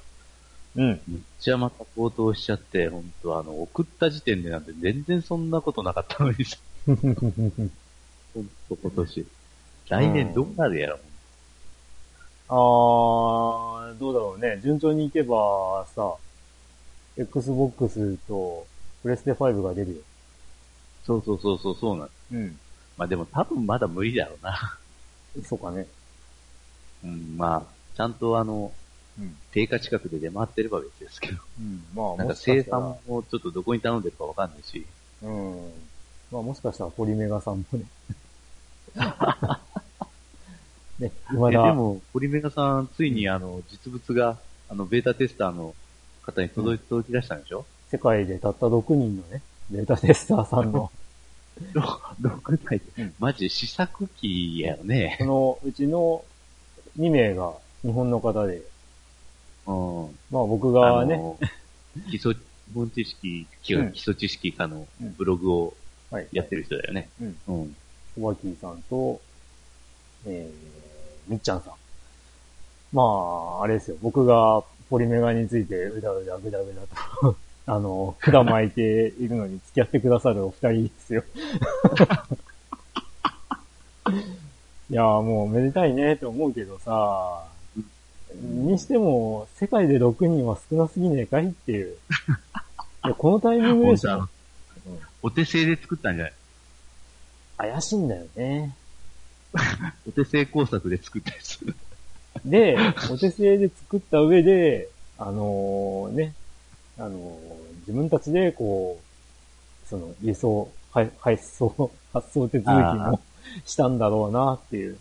[0.76, 1.00] うん。
[1.06, 6.56] むっちゃまた高騰しちゃって、ほんとあの、送った時点でなんて全然そんなことなかったのにさ、
[6.86, 6.96] ほん
[8.68, 9.26] と今年。
[9.88, 10.98] 来年どうなるやろ、
[12.48, 14.60] あー、どうだろうね。
[14.62, 16.14] 順調にいけばさ、
[17.16, 18.66] Xbox と
[19.02, 19.96] プレステ5が出るよ。
[21.06, 22.58] そうそうそうそう、そうなんうん。
[22.96, 24.78] まあでも多分まだ無理だろうな。
[25.44, 25.86] そうかね。
[27.04, 27.62] うん、まあ、
[27.96, 28.83] ちゃんとあの、うん。
[29.52, 31.38] 定価近くで出回ってれば別ですけど。
[31.60, 31.84] うん。
[31.94, 34.84] まあ、なんか生産もちょっとどこに頼んでるかわかんないし。
[35.22, 35.72] うん。
[36.32, 37.84] まあもしかしたらポリメガさんもね。
[40.98, 41.60] ね、今だ。
[41.60, 45.74] えでも、ポリメガさん、ついにあの、実物が、あの、ベータテスターの
[46.22, 47.66] 方に届いて、届き出したんでしょ？
[47.90, 50.90] 世界でたった6人のね、データテスターさんの、
[52.20, 55.16] ?6 台うんマジ試作機やよね。
[55.20, 56.24] そのうちの
[56.98, 58.64] 2名が日本の方で、うん。
[59.66, 61.18] まあ僕がね、
[62.10, 62.38] 基礎、基
[62.74, 65.74] 本知識、基礎知識科のうんブログを
[66.14, 67.08] はい、やってる人だよね。
[67.20, 67.36] うん。
[67.48, 67.76] うん。
[68.22, 69.20] おばきーさんと、
[70.26, 71.72] えー、みっちゃんさん。
[72.92, 73.96] まあ、あれですよ。
[74.00, 76.82] 僕がポポリメガについてうだうだぐだぐだ
[77.20, 81.24] と、 あの、管巻いているのに付き合ってくださるお二人ですよ。
[84.90, 87.44] いやーもうめでたいねと思うけどさ、
[88.42, 91.96] にしても、世界で6人は少なすぎねえかいっていう。
[93.04, 94.28] いや、このタイミングでしょ。
[95.22, 96.34] お手製で作ったんじゃない？
[97.72, 98.74] 怪しいんだよね。
[100.08, 101.60] お手製工作で作ったやつ。
[102.44, 102.76] で、
[103.10, 106.34] お手製で作った上で、あのね、
[106.98, 113.20] あのー自分たちでこう、その輸送、はい配送、発送手続きあも
[113.66, 114.98] したんだろうなっていう。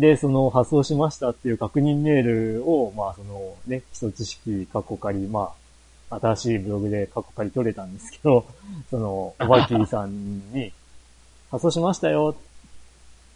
[0.00, 5.52] で、その発送しましたっていう確認メールを、まあそのね、基礎知識、過去仮、ま
[6.08, 8.46] あ、新しいブログで過去仮取れたんですけど、
[8.90, 10.72] その、おばきりさんに、
[11.50, 12.34] 発送しましたよ。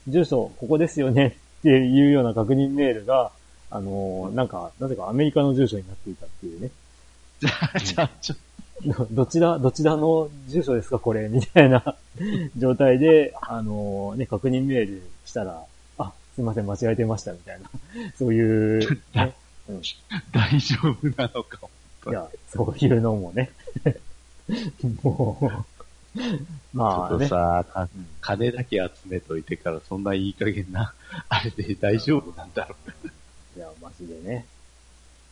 [0.09, 1.37] 住所、ここですよね。
[1.61, 3.31] っていうような確認メールが、
[3.71, 6.71] あのーなんか、なぜかアメリカの住所になっていたっていうね。
[7.41, 8.37] じゃあ、じゃあ、ちょ
[8.87, 11.29] どどちら、どちらの住所ですかこれ？
[11.29, 11.97] みたいな
[12.57, 15.63] 状態で、あのーね、確認メールしたら、あ、
[16.35, 17.71] すいません、間違えてましたみたいな。
[18.17, 19.35] そういう、ね、
[20.33, 21.59] 大丈夫なのか。
[22.09, 23.51] いや、そういうのもね。
[25.03, 26.19] もう、
[26.77, 27.29] まあねちょっと。
[27.29, 27.89] さ、か
[28.21, 30.93] 金だけ集めといてからそんないい加減な、
[31.29, 33.59] あれで大丈夫なんだろう。
[33.59, 34.47] いや、マジでね。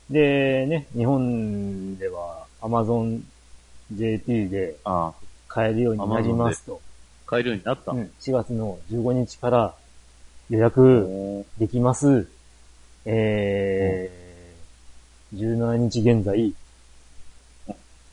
[0.09, 3.23] で、ね、日本では Amazon
[3.93, 5.13] JT であ
[5.49, 6.81] 買えるようになりますと。
[7.27, 9.75] 買えるようになったうん、4月の15日から
[10.53, 12.29] 予約できます。
[13.07, 16.53] えー、17日現在、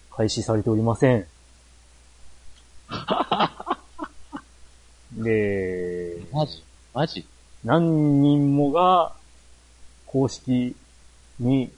[0.09, 1.25] 開始されておりません。
[5.11, 6.63] で、マジ？
[6.93, 7.25] マジ？
[7.65, 9.11] 何人もが
[10.05, 10.77] 公式
[11.41, 11.69] に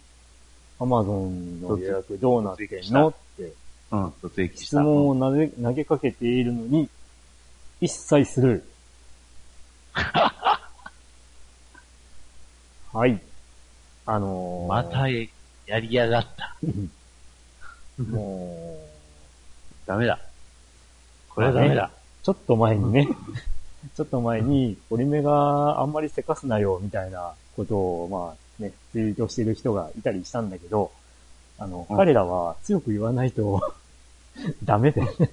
[0.79, 3.07] Amazon の予約どうなってんの？
[3.07, 3.51] って
[3.91, 4.13] うん、
[4.53, 4.83] 質た？
[4.83, 6.87] 問を投げ投げかけているのに、
[7.81, 8.63] 一切する。
[12.93, 13.21] はい。
[14.05, 16.57] あのー、またやりやがった。
[18.01, 18.77] も
[19.85, 20.19] ダメだ。
[21.29, 21.91] これはダメだ。
[21.93, 23.07] う、ちょっと前にね、
[23.95, 30.91] ちょっと前に、折り目があんまりせかすなよ、みたいなことを、まあね、ツイートしてる人がいたりしたんだけど、
[31.57, 33.73] あの、うん彼らは強く言わないと、
[34.63, 35.29] ダメだよね。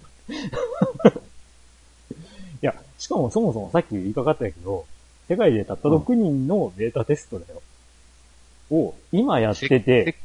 [2.63, 4.87] いや、しかもそもそもさっき言いかかったけど、
[5.29, 7.63] 世界でたった6人のベータテストだよ。
[8.71, 10.17] を、今やってて、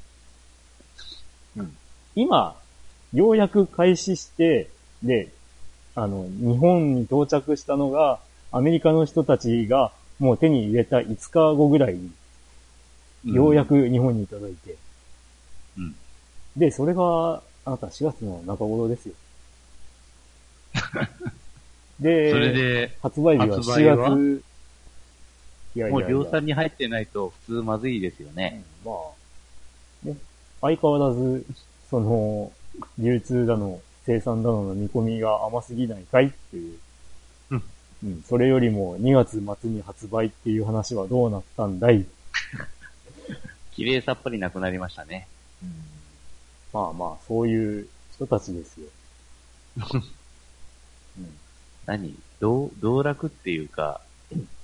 [2.16, 2.56] 今、
[3.14, 4.70] ようやく開始して、
[5.02, 5.30] で、
[5.96, 8.20] あの、日本に到着したのが、
[8.52, 12.12] アメリカの人たちがもう手に入れた5日後ぐらいに、
[13.26, 14.76] ようやく日本に届いて、
[15.78, 15.96] うん。
[16.56, 19.14] で、それが、あなた4月の中頃ですよ。
[22.00, 24.44] で、発売日は発売は？7月、
[25.76, 28.64] いやいやいやもう量産に入ってないと普通まずいですよね。
[28.86, 30.18] まあ、ね、
[30.62, 31.46] 相変わらず、
[31.90, 32.52] その、
[32.98, 36.80] 流通だの、生産だのの見込みが甘すぎないかいっていう。
[37.52, 37.64] うん。
[38.04, 38.24] うん。
[38.28, 42.06] それよりも2月末に発売っていう話はどうなったんだい？
[43.72, 45.28] 綺麗さっぱりなくなりましたね。
[46.74, 48.88] まあまあ、そういう人たちですよ。
[51.86, 52.16] 何？
[52.40, 54.02] 道、道楽っていうか、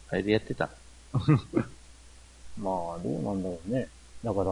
[0.10, 0.70] あれでやってた。
[2.58, 3.88] まあ、どうなんだろうね。
[4.24, 4.52] だから、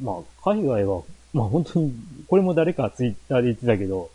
[0.00, 1.94] まあ、海外は、まあ本当に、
[2.28, 4.10] これも誰かツイッターで言ってたけど、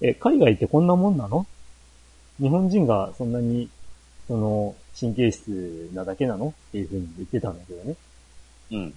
[0.00, 1.46] え、海外ってこんなもんなの？
[2.40, 3.68] 日本人がそんなに、
[4.28, 6.54] その、神経質なだけなの？
[6.68, 7.96] っていうふうに言ってたんだけどね。
[8.72, 8.94] うん。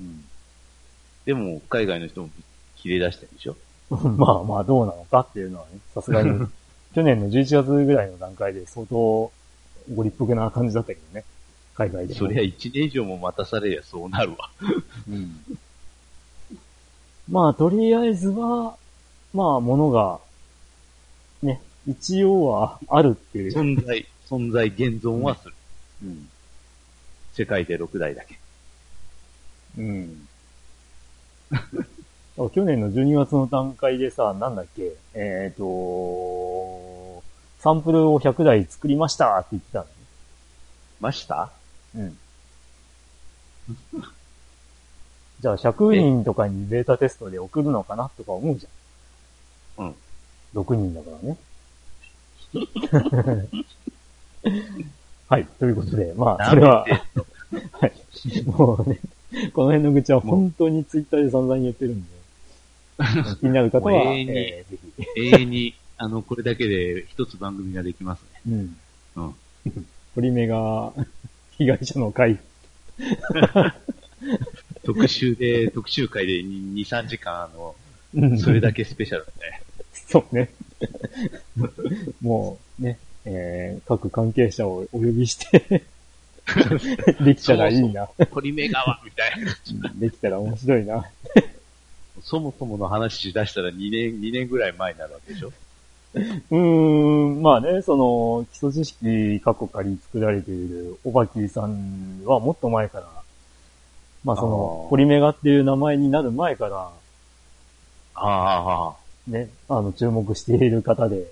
[0.00, 0.24] うん。
[1.24, 2.30] でも、海外の人も
[2.76, 3.56] 切れ出してるでしょ？
[3.90, 6.30] まあまあ、どうなのかっていうのはね、さすがに、
[6.94, 9.30] 去年の11月ぐらいの段階で相当
[9.94, 11.24] ご立腹な感じだったけどね。
[11.74, 12.18] 海外でも。
[12.18, 14.50] そりゃ一年以上も待たされりゃそうなるわ。
[15.08, 15.40] うん
[17.30, 18.76] まあ、とりあえずは、
[19.32, 20.18] まあ、ものが、
[21.42, 23.52] ね、一応はあるっていう。
[23.52, 25.54] 存在、存在現存はする。
[26.02, 26.28] うん。
[27.32, 28.38] 世界で6台だけ。
[29.78, 30.28] うん。
[32.52, 35.64] 去年の12月の段階でさ、なんだっけ、えっ、と、
[37.60, 39.90] サンプルを100台作りましたって言ってたのね。
[41.00, 41.50] ました？
[41.94, 42.18] うん。
[45.40, 49.86] じゃあ100人とかにベータテストで送るのかなとか思うじゃん。
[49.86, 49.94] うん。
[50.54, 51.36] 6人だからね。
[55.28, 57.92] はい、ということで、まあ、それは、はい。
[58.46, 58.98] もうね、
[59.52, 62.08] この辺の愚痴は本当にツイッターで散々言ってるんで、
[63.40, 65.20] 気になる方は、もう永遠にえーぜひ。
[65.36, 68.40] 永遠に、あの、これだけで一つ番組ができますね。
[68.48, 68.76] うん。
[69.16, 69.86] うん。
[70.16, 70.94] 堀目が、
[71.58, 72.38] 被害者の会。
[74.82, 77.76] 特集で、特集会で2、3時間、あの、
[78.14, 79.62] うんそれだけスペシャルね。
[79.92, 80.48] そうね。
[82.22, 85.84] もうね、えー、各関係者をお呼びして、
[87.20, 88.08] できたらいいな。
[88.32, 89.54] 鳥目川みたいな。
[89.94, 91.04] できたら面白いな。
[92.22, 95.52] そもそもの話し出したら2年、2年ぐらい前になるわけでしょ
[96.14, 96.56] うー
[97.38, 103.06] ん、まあね、その、基礎知識過去仮作られているおばきさんはもっと前から、
[104.24, 106.90] まあそのあ、ー堀メガっていう名前になる前から、
[108.14, 111.26] ああ、ね、あの、注目している方で、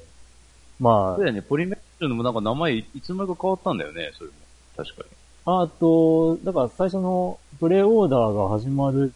[0.78, 4.36] まそうだよね、ポリメットのもなんか名前いつの間にか変わったんだよね、それも。
[4.76, 5.08] 確かに。
[5.44, 9.12] あ、あと、だから最初のプレイオーダーが始まる、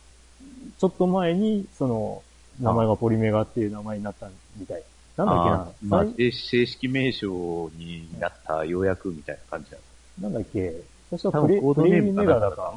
[0.78, 2.22] ちょっと前に、その、
[2.60, 4.82] 名前がポリメガっていう名前になったみたい。
[5.24, 5.88] なんだっけな。
[5.88, 9.78] まあ最、正正式名称になったようやくみたいな感じだ。
[10.20, 10.74] なんだっけ。
[11.10, 12.74] 最初はプレイ、プレイメガだか、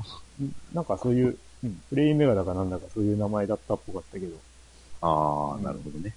[0.74, 4.36] なんかそういう、うん、プレイメガだかなんだかそういう名前だったっぽかったけど、
[5.02, 6.14] ああ、なるほどね。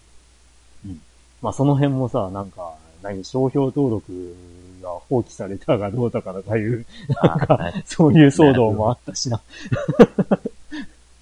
[1.40, 4.34] まあその辺もさ、なんか、何、商標登録
[4.82, 6.84] が放棄されたがどうだかとかいう、
[7.16, 7.84] あーはい。
[7.86, 9.40] そういう騒動もあったしな。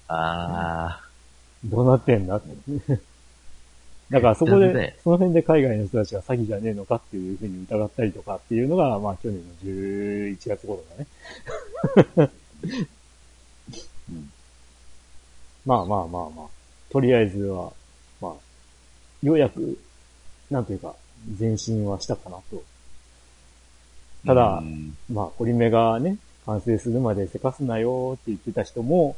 [0.07, 1.01] あ
[1.65, 2.99] どうなってんだって。
[4.09, 10.81] だからそこでで、その辺で海外の人たちが詐欺じゃねえのかっていうふうに疑ったりとかっていうのが、まあ去年の11月頃
[12.17, 12.29] だね。
[14.09, 14.31] うん
[15.67, 16.47] まあまあまあまあ。
[16.89, 17.73] とりあえずは、
[18.21, 18.33] まあ、
[19.21, 19.77] ようやく、
[20.49, 20.95] なんというか、
[21.37, 22.63] 前進はしたかなと。
[24.23, 24.27] あ。
[24.27, 29.17] ただうんまあ、コリメがね、完成するまでせかすなよって言ってた人も、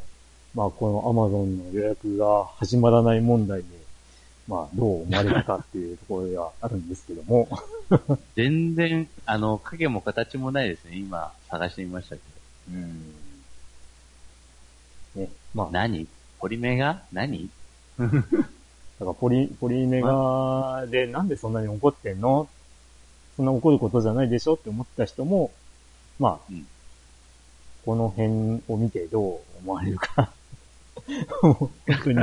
[0.55, 3.67] まあ、このアマゾンの予約が始まらない問題で、
[4.49, 7.47] まあ、どう思われたかっていうところではあるんですけども、
[8.35, 10.97] 全然、あの、影も形もないですね。
[10.97, 12.21] 今、探してみましたけ
[12.71, 13.13] うん。
[15.15, 15.71] ね、まあ、ど。
[15.73, 16.07] 何？
[16.39, 17.47] ポリメが何？
[17.99, 18.25] だか
[19.01, 22.49] らポリ、ポリメガでなんでそんなに怒ってんの？
[23.37, 25.51] そんな怒ることじゃないでしょって思った人も、
[26.17, 26.65] まあ、うん。
[27.85, 30.31] この辺を見てどう思われるか。
[31.41, 31.71] 本
[32.03, 32.15] 当に、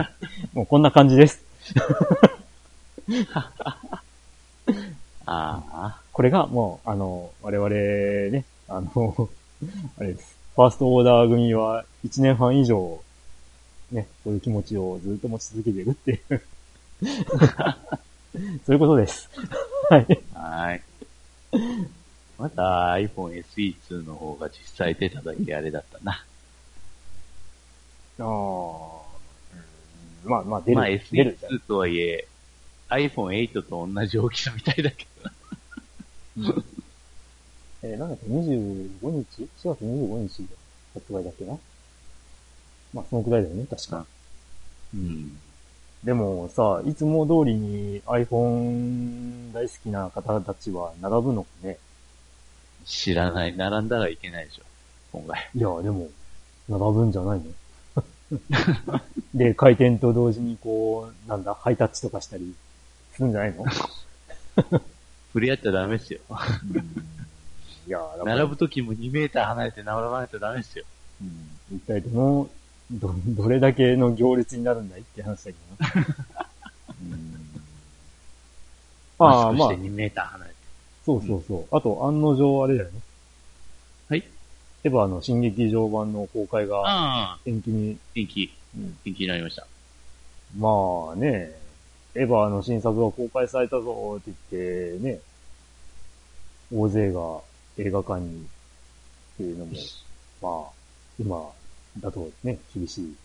[0.55, 1.47] もうこんな感じです。
[5.27, 6.01] ああ。
[6.13, 7.69] これがもう、あの、我々
[8.31, 9.29] ね、あの、
[9.99, 10.37] あれです。
[10.55, 13.01] ファーストオーダー組は1年半以上、
[13.93, 16.43] ね、こういう気持ちをずっと持ち続けてるっていう。
[18.65, 19.29] そういうことです。
[19.91, 20.07] はい。
[20.35, 20.83] はーい。
[22.39, 26.25] まだ iPhone SE2 の方が実際出ただけあれだったな。
[28.19, 28.25] ああ、
[30.27, 30.77] まあまあ出る。
[30.77, 31.39] まあ出る。
[31.41, 32.27] SE2 とはいえ、
[32.91, 35.31] iPhone8 と同じ大きさみたいだけど。
[37.83, 40.47] えーなんだっけ、25日 ?4 月25日
[40.95, 41.57] 発売だっけな？
[42.95, 44.07] まあそのくらいだよね、確か。
[44.95, 45.39] うん。
[46.05, 51.79] でもさ、いつも通りに iPhone 大好きな方たちは並ぶのかね？
[52.85, 53.57] 知らない。
[53.57, 54.63] 並んだらいけないでしょ。
[55.13, 55.51] 今回。
[55.55, 56.09] いや、でも、
[56.69, 57.45] 並ぶんじゃないの？
[59.35, 62.55] で、開店と同時にこう、なんだ、ハイタッチとかしたり
[63.15, 63.65] するんじゃないの？
[65.33, 66.21] 触れ合っちゃダメですよ。
[67.87, 70.85] いや、並ぶときも2メーター離れて並ばないとダメですよ。
[71.73, 72.51] 一体どの、
[72.91, 76.47] ど、どれだけの行列になるんだいって話だけどな。
[79.19, 80.57] あ あ、まあマスクして、2メーター離れて。
[81.05, 81.77] そうそうそう。
[81.77, 83.01] あと、案の定あれだよね。
[84.87, 84.89] はい。
[84.89, 88.53] エヴァの新劇場版の公開がああ、延期に、延期。
[88.77, 89.67] うん延期になりました。
[90.59, 90.69] ま
[91.13, 91.55] あね、
[92.15, 95.21] エヴァの新作が公開されたぞって言ってね、
[96.73, 97.41] 大勢が
[97.79, 99.73] 映画館にっていうのも、
[100.43, 100.73] まあ、
[101.19, 101.51] 今
[102.01, 103.17] だとね、厳しい。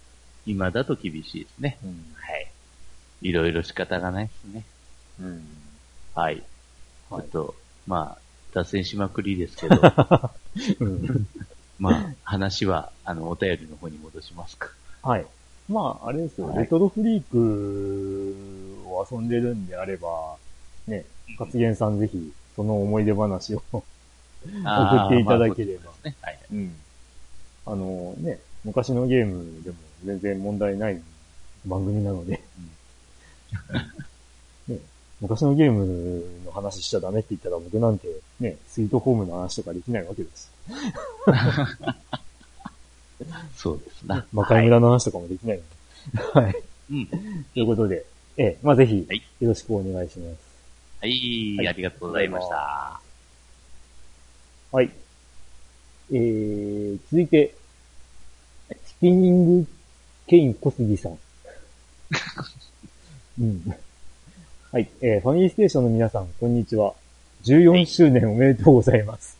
[0.46, 1.78] 今だと厳しいですね。
[1.84, 2.06] うん。
[2.16, 2.52] はい。
[3.22, 4.64] いろいろ仕方がないですね。
[5.22, 5.48] うん。
[6.16, 6.38] はい。
[6.38, 7.56] ちょはいっと、
[7.88, 8.22] まあ、
[8.54, 9.80] 脱線しまくりですけど、
[10.80, 11.28] うん。
[11.82, 14.70] まあ、話は、あの、お便りの方に戻しますか。
[15.02, 15.26] はい。
[15.68, 20.38] まあ、あれですよ、はいレトロフリークを遊んでるんであれば、
[20.86, 21.06] ね、
[21.40, 25.86] 活言さんぜひ、その思い出話を 送っていただければ。
[25.86, 26.16] まあね。
[26.22, 26.40] はい。
[26.52, 26.76] うん。
[27.66, 31.02] あのね、昔のゲームでも全然問題ない
[31.66, 32.44] 番組なので、
[34.68, 34.78] ね、
[35.22, 38.08] 昔のゲームのの話しちゃダメって言ったら僕なんて
[38.40, 40.52] ね、スイートホームの話とかできないわけです。
[43.56, 44.26] そうですな。
[44.34, 45.64] 魔界村の話とかもできないの
[46.34, 46.40] で。
[46.40, 46.56] はい。
[46.92, 47.08] うん。
[47.08, 47.16] と
[47.60, 48.04] いうことで、
[48.38, 50.38] ええ、まあぜひ、はいよろしくお願いします。
[51.02, 53.00] はい、はいありがとうございました。
[54.72, 54.90] はい。
[56.12, 57.54] えー、続いて、
[58.86, 59.68] スピニング
[60.26, 61.20] ケイン小杉さん。
[63.40, 63.76] うん。
[64.74, 64.88] はい。
[65.02, 66.94] えー、ファミリーステーションの皆さん、こんにちは。
[67.44, 69.38] 14周年おめでとうございます。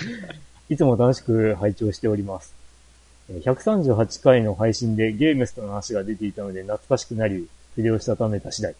[0.68, 2.52] いつも楽しく拝聴しております。
[3.30, 8.74] えー138回の配信でゲームストの話が出ていたので懐かしくなり、筆をしたためた次第。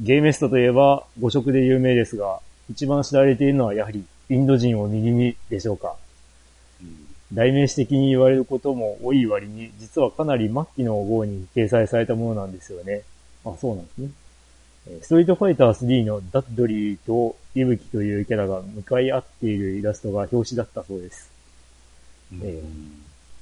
[0.00, 2.40] ゲーメストといえば5色で有名ですが、
[2.70, 5.94] 一番知られているのはやはりインド人を右にでしょうか。
[6.80, 13.02] うん代名詞的に言われることも多い割に、実はかなり末期の号に掲載されたものなんですよね。
[13.44, 14.08] あ、そうなんですね。
[14.90, 21.30] えーストリートファイター3のダッドリーとイブキというキャラが向かい合っているイラストが表紙だったそうです。
[22.42, 22.62] え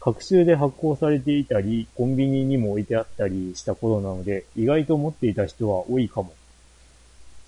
[0.07, 6.33] 各週で発行されていたり、コンビニにも置いてあったりした頃なので、意外と持っていた人は多いかも。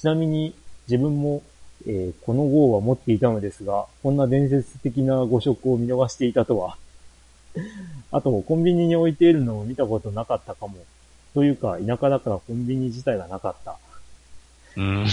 [0.01, 0.57] ちなみに、
[0.89, 1.45] 自分も、
[1.87, 6.77] えーこの号は持っていたのですが、こんな伝説的な誤色を見逃していたとは。
[8.11, 10.79] あと、コンビニに置いているのを見たことなかったかも。
[11.35, 13.79] というか、田舎だからコンビニ自体がなかった。
[14.79, 15.07] うん。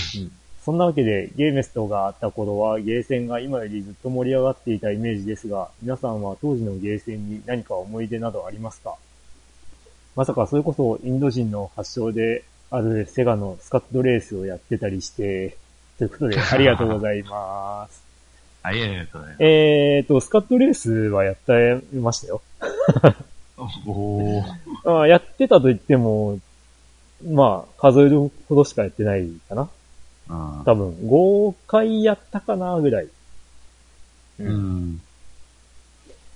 [0.63, 8.95] そんなわけで、ゲーメストがあった頃は、ゲーセンが今よりずっと盛り上がっていたイメージですが、皆さんは当時のゲーセンに何か思い出などありますか？
[10.15, 15.57] まさかそれこそインド人の発祥であるセガのスカットレースをやってたりして、
[15.97, 18.03] ということで、ありがとうございます。
[18.63, 19.43] ありがとうございます。
[19.43, 22.41] えーと、スカットレースはやってましたよ。
[23.85, 24.43] おー。
[24.85, 26.39] あーやってたと言っても、
[27.25, 29.69] まあ、数えるほどしかやってないかな。
[30.29, 33.07] うん多分、5回やったかな、ぐらい。
[34.39, 35.01] うん。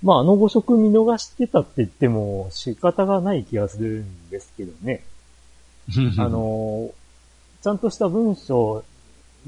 [0.03, 5.03] まあ、あの5色見逃してたって言っても仕方がない気がするんですけどね。
[6.17, 6.91] あ、の、
[7.61, 8.83] ちゃんとした文章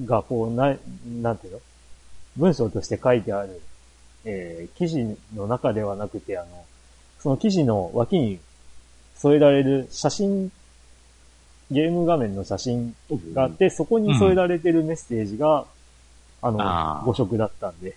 [0.04, 0.76] がこう、な、
[1.22, 1.60] なんていうの？
[2.38, 3.62] 文章として書いてある、
[4.26, 6.66] えー記事の中ではなくて、あの、
[7.20, 8.39] その記事の脇に
[9.16, 10.52] 添えられる写真、
[11.72, 12.93] ゲーム画面の写真
[13.34, 15.65] があって、そこに添えられてるメッセージが、
[16.41, 17.95] あの、あー5色だったんで。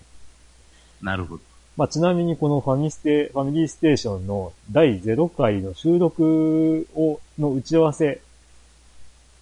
[1.01, 1.41] なるほど。
[1.75, 8.21] まあ、ちなみにこのファミステ、ファミリーステーションの第0回の収録を、の打ち合わせ、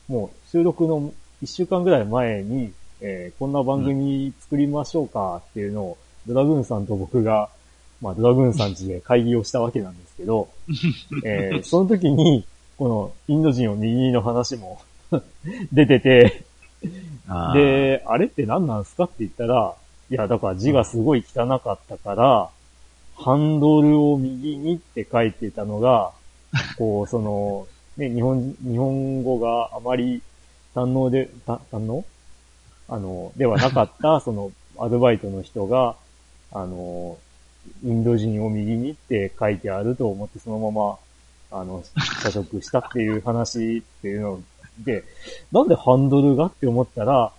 [0.08, 1.14] もう収録の
[1.44, 7.50] 1週間ぐらい前に、えーこんな番組作りましょうかっていうのを、ドラグーンさんと僕が、
[8.02, 10.48] まあ、ドラグーンさん家で会議をしたわけなんですけど、
[11.24, 12.46] えーその時に、
[12.78, 14.82] このインド人を右の話も
[15.72, 16.44] 出てて、
[17.54, 19.76] で、あれって何なんすかって言ったら、
[20.10, 22.50] いや、だから字がすごい汚かったから、
[23.16, 26.12] ハンドルを右にって書いてたのが、
[26.78, 27.68] こう、 その、
[27.98, 30.22] ね、日本、日本語があまり
[30.76, 32.04] 堪能で、た堪能？
[32.90, 35.96] あの、ではなかった、 その、アルバイトの人が、
[36.52, 37.18] あの、
[37.84, 40.98] インド人を右にって書いてあると思って、そのまま、
[41.54, 41.84] あの、
[42.22, 44.44] 社食したっていう話っていうの
[44.80, 45.04] で、
[45.52, 47.32] なんでハンドルがって思ったら、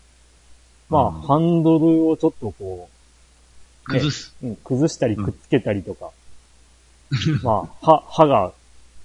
[0.89, 2.89] まあ、うんハンドルをちょっとこ
[3.85, 4.35] 崩す。
[4.43, 6.11] う、うん、崩したりくっつけたりとか、
[7.43, 8.53] まあ、歯、歯が、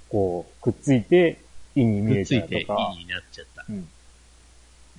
[0.09, 1.39] こう、くっついて、
[1.75, 3.65] いに見えくっついて、いいたりとか、になっちゃった。
[3.69, 3.87] うん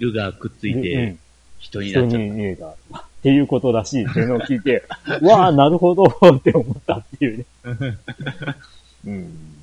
[0.00, 1.16] ルがくっついうんて、
[1.58, 2.68] 人にな人っちゃっに見えた。
[2.68, 2.74] っ
[3.22, 4.82] ていうことらしいっていうのを聞いて、
[5.22, 7.44] わあ、なるほどって思ったっていうね。
[9.06, 9.59] うん。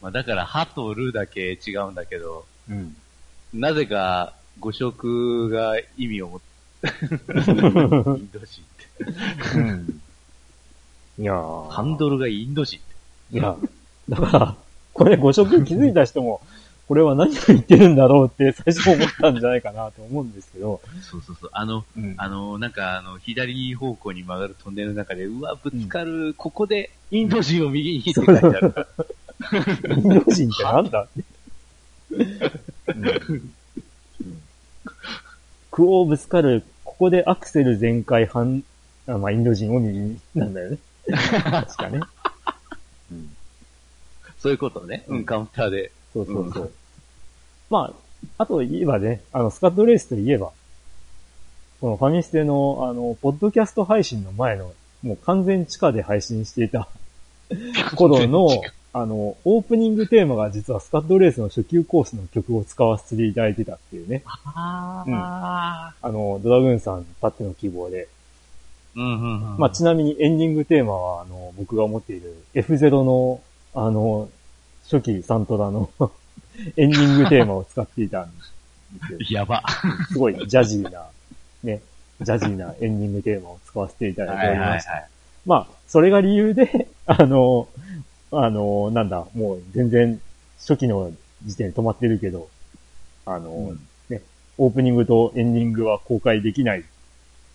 [0.00, 0.04] た。
[0.04, 2.96] まあだから、歯とルだけ違うんだけど、うん。
[3.52, 8.64] なぜか、誤色が意味を持って、インド人っ
[9.52, 9.58] て。
[9.58, 10.00] うん。
[11.18, 13.38] いやーハンドルがインド人って。
[13.38, 13.56] いや、
[14.08, 14.56] だから、
[14.92, 16.40] これご職気づいた人も、
[16.88, 21.50] これは何を言ってるんだろうって最初思ったんじゃないかなと思うんですけど、そうそうそう。
[21.52, 28.74] あの、うんあの、なんか、あの、左方向に曲がるトンネルの中で、うわ、ぶつかる、ここで、インド人を右にって書いてある。
[29.88, 31.02] インド人ってなんだ？
[31.02, 31.24] って。
[32.88, 32.92] う
[33.32, 33.54] ん
[35.70, 38.64] クオーぶつかる、ここでアクセル全開半、
[39.06, 40.78] あまあ、インド人を右に、なんだよね。
[41.08, 42.00] 確かね。
[43.12, 43.30] うん
[44.40, 45.04] そういうことね。
[45.06, 45.92] うん、カウンターで。
[46.12, 46.72] そうそうそう。
[47.68, 47.94] ま
[48.38, 50.50] あ、あと言えばね、あの、スカットレースといえば、
[51.80, 54.72] このファミステの、あの、ポッドキャスト配信の前の、
[55.02, 56.88] もう完全地下で配信していた
[57.96, 58.48] 頃の、
[58.92, 64.22] あの、オープニングテーマが実はスカッドレースの初級コースの曲を使わせていただいてたっていうね。
[64.26, 68.08] あああの、ドラグーンさんたっての希望で。
[68.96, 69.58] うんうんうん。
[69.58, 73.40] まあ、ちなみにエンディングテーマは、あの、僕が持っている F0 の、
[73.74, 74.28] あの、
[74.84, 75.90] 初期サントラの
[76.76, 78.42] エンディングテーマを使っていたんで
[79.24, 79.40] すよ。
[79.40, 79.62] やば。
[80.08, 81.06] すごいジャジーな、
[81.62, 81.80] ね、
[82.20, 84.92] ジャジーなエンディングテーマを使わせていただいておりました。
[84.92, 85.08] はい。
[85.46, 87.68] まあ、それが理由で、あの、
[88.32, 90.20] あの、なんだ、もう全然
[90.58, 91.12] 初期の
[91.44, 92.48] 時点で止まってるけど、
[93.26, 94.22] あの、うんね、
[94.58, 96.84] オープニングとエンディングは公開できない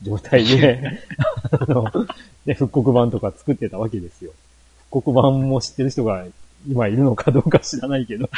[0.01, 1.01] 状態で、
[1.51, 1.91] あの、
[2.45, 4.31] ね、復刻版とか作ってたわけですよ。
[4.89, 6.25] 復刻版も知ってる人が
[6.67, 8.29] 今いるのかどうか知らないけど。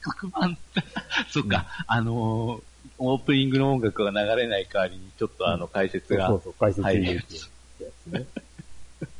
[0.00, 0.58] 黒板
[1.30, 2.62] そっか、あのー、
[2.98, 8.26] オープニングの音楽が流れない代わりに、ちょっとあの解説がそうそう、解説入るってやつね。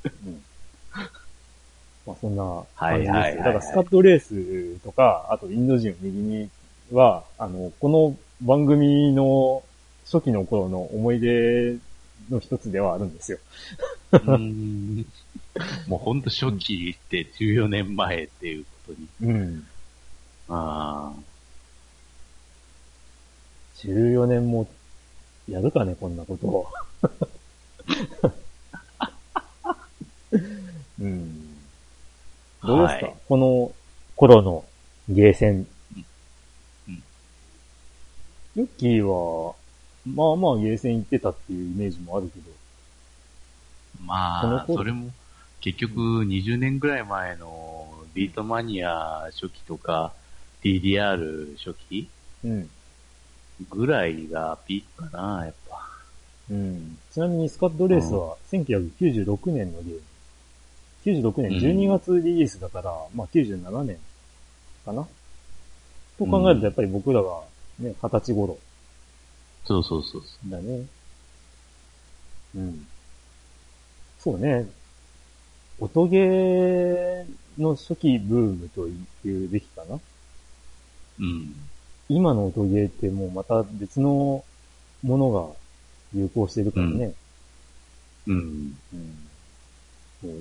[0.27, 0.43] うん。
[2.07, 3.14] まあそんなは感じですよ。
[3.14, 6.50] いはいはいはいだからスカットレースとか、あとインド人を右に
[6.92, 9.62] は、あの、この番組の
[10.05, 11.76] 初期の頃の思い出
[12.30, 13.38] の一つではあるんですよ。
[14.12, 14.16] う
[15.88, 19.32] もうほんと初期って14年前っていうことに。
[19.32, 19.66] うん。
[20.48, 21.12] あ
[23.76, 24.68] 14年も
[25.48, 26.66] やるかね、こんなことを。
[31.00, 31.43] うん。
[32.67, 33.73] どうですか、はいこの
[34.17, 34.65] 頃の
[35.09, 35.67] ゲーセン。
[36.89, 37.03] うん
[38.57, 39.55] ユッキーは、
[40.07, 42.51] まあまあゲーセン行ってたっていうイメージもあるけど。
[44.09, 44.47] あ。
[44.47, 45.11] まあ、それも
[45.61, 50.12] 結局20年ぐらい前のビートマニア初期とか
[50.62, 52.09] DDR 初期
[52.45, 52.71] うん。
[53.71, 55.89] ぐらいがピークかな、やっぱ。
[56.51, 56.99] うん。
[57.12, 60.03] ちなみにスカットレースは1996年のゲーム。
[61.05, 63.98] 96年12月リリースだから、まあ97年
[64.84, 65.07] かな？
[66.18, 67.40] と考えるとやっぱり僕らが
[67.78, 68.59] ね、二十歳頃
[69.66, 70.84] そうそうそうそだね。
[72.55, 72.86] うん。
[74.18, 74.66] そうね。
[75.80, 77.26] 音ゲー
[77.59, 78.86] の初期ブームと
[79.24, 79.96] 言うべきかな？
[79.96, 80.00] う。
[81.20, 81.55] うん。
[82.09, 84.44] 今の音ゲーってもうまた別の
[85.02, 85.48] ものが
[86.14, 87.12] 流行してるからね。
[88.26, 88.34] うん。
[88.36, 89.34] うんもう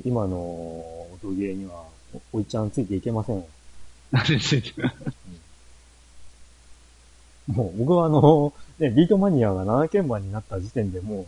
[0.06, 1.86] 今の音ゲーには
[2.34, 3.46] おおいちゃんついていけませんよ。
[7.48, 11.26] もう僕はあの、ね、ビートマニアが7鍵盤になった時点でも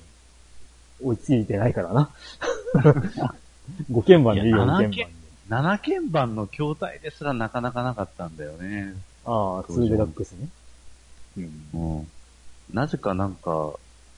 [1.01, 2.09] う追いついてないからな。
[3.91, 5.15] 5鍵盤でいいよ、5いや鍵盤で。
[5.49, 8.93] 7鍵盤の筐体ですらなかなかなかったんだよね。
[9.25, 10.47] ああ、2デラックスね。
[11.37, 11.69] うん。
[11.73, 12.07] うん。
[12.71, 13.73] なぜかなんか、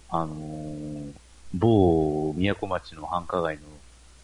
[0.09, 1.13] あのー
[1.53, 3.61] 某宮古町の繁華街の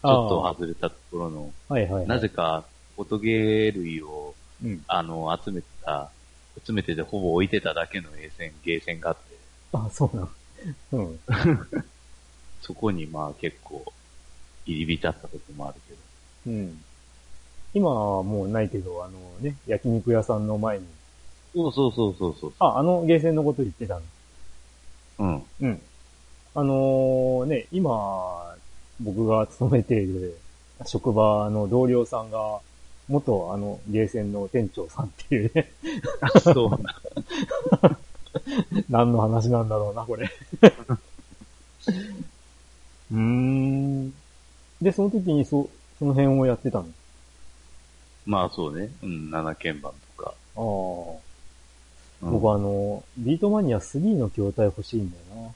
[0.04, 2.06] ちょっと外れたところの、はいはい、はい。
[2.06, 2.64] なぜか
[2.98, 4.84] 音ゲー類を、うん。
[4.86, 6.10] あの、集めてた、
[6.64, 9.34] 集めててほぼ置いてただけの衛線、ゲーセンがあって、
[9.72, 10.28] あ、そうな。
[10.92, 11.20] うん。
[12.60, 13.84] そこにまあ結構
[14.66, 15.98] 入り浸った時もあるけど。
[16.46, 16.84] うん。
[17.72, 20.86] 今はもうないけど、あのね、焼肉屋さんの前に。
[21.54, 22.54] そうそうそうそうそう。
[22.58, 24.02] あ、あのゲーセンのこと言ってたの。
[25.18, 25.42] うん。
[25.60, 25.82] うん。
[26.54, 28.54] あのーね、今、
[29.00, 30.38] 僕が勤めている
[30.86, 32.60] 職場の同僚さんが、
[33.08, 35.70] 元あのゲーセンの店長さんっていうね、
[36.42, 37.98] そうな。
[38.88, 40.30] 何の話なんだろうな、これ。
[43.12, 44.10] うーん。
[44.80, 45.68] で、その時にそ、
[45.98, 46.86] その辺をやってたの？
[48.26, 48.90] まあそうね。
[49.02, 50.34] うん、7鍵盤とか。
[50.56, 50.62] ああ。
[52.22, 55.54] うん僕あの、ビートマニア3の筐体欲しいんだよ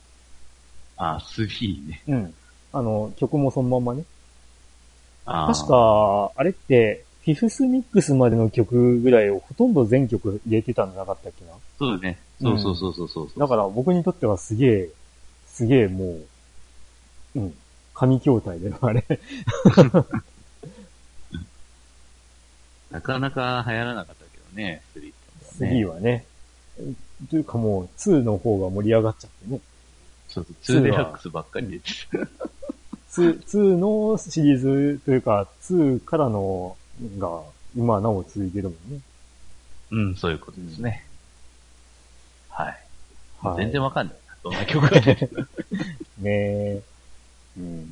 [0.99, 2.03] あ、3ね。
[2.07, 2.17] な。
[2.17, 2.35] うん。
[2.79, 4.05] あの、曲もそのまんまね。
[5.25, 11.51] 確か、あれって、フィフスミックスまでの曲ぐらいをほとんど全曲入れてたんじゃなかったっけな？
[11.79, 12.19] そうだね。
[12.41, 13.29] そうそうそうそうそう。
[13.37, 14.89] だから僕にとってはすげえ、
[15.47, 16.17] すげえも
[17.35, 17.55] う、うん、
[17.95, 19.05] 神筐体だよ、あれ。
[22.91, 25.03] なかなか流行らなかったけどね、3っ
[25.59, 25.73] てね。
[25.83, 26.25] 3はね。
[27.29, 29.61] というかもう、2の方が盛り上がっちゃってね。
[30.29, 32.19] そうそう、2デラックスばっかり出てた。
[33.13, 36.77] 2、2のシリーズというか、2からの
[37.19, 37.43] が
[37.77, 39.01] 今なお続いてるもんね。
[39.91, 41.05] うん、そういうことですね。
[42.51, 42.79] はい。
[43.41, 43.57] はい。
[43.57, 44.37] 全然わかんないな。
[44.43, 45.49] どんな曲が出てる
[46.19, 46.83] ねえ。
[47.57, 47.89] うん。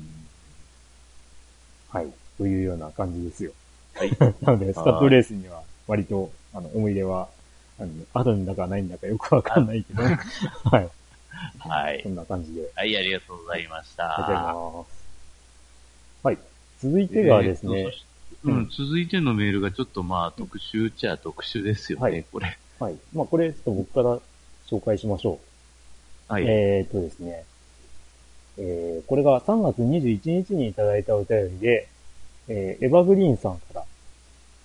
[1.89, 2.13] はい。
[2.37, 3.53] というような感じですよ。
[3.95, 4.17] はい。
[4.43, 7.29] なので、スタッドレースには割と、あの、思い出は、
[7.79, 10.89] あの、あるんだかないんだかよくわかんないけど、はい。
[11.59, 12.09] はいそ。
[12.09, 12.71] んな感じで。
[12.75, 14.05] はい、ありがとうございました。
[14.05, 15.07] ありがとうございます。
[16.23, 16.39] はい。
[16.81, 17.91] 続いてがですねえー
[18.45, 22.59] うん、続いてのメールがちょっとまあ特集っちゃ特集ですよね、はいこれ。
[22.79, 22.97] はい。
[23.15, 24.19] まあ、これ、ちょっと僕から
[24.69, 25.41] 紹介しましょ
[26.29, 26.33] う。
[26.33, 26.45] はい。
[26.47, 27.45] えーっとですね。
[28.59, 31.89] えー、これが3月21日にいただいたお便りで、
[32.49, 33.85] えー、エヴァグリーンさんから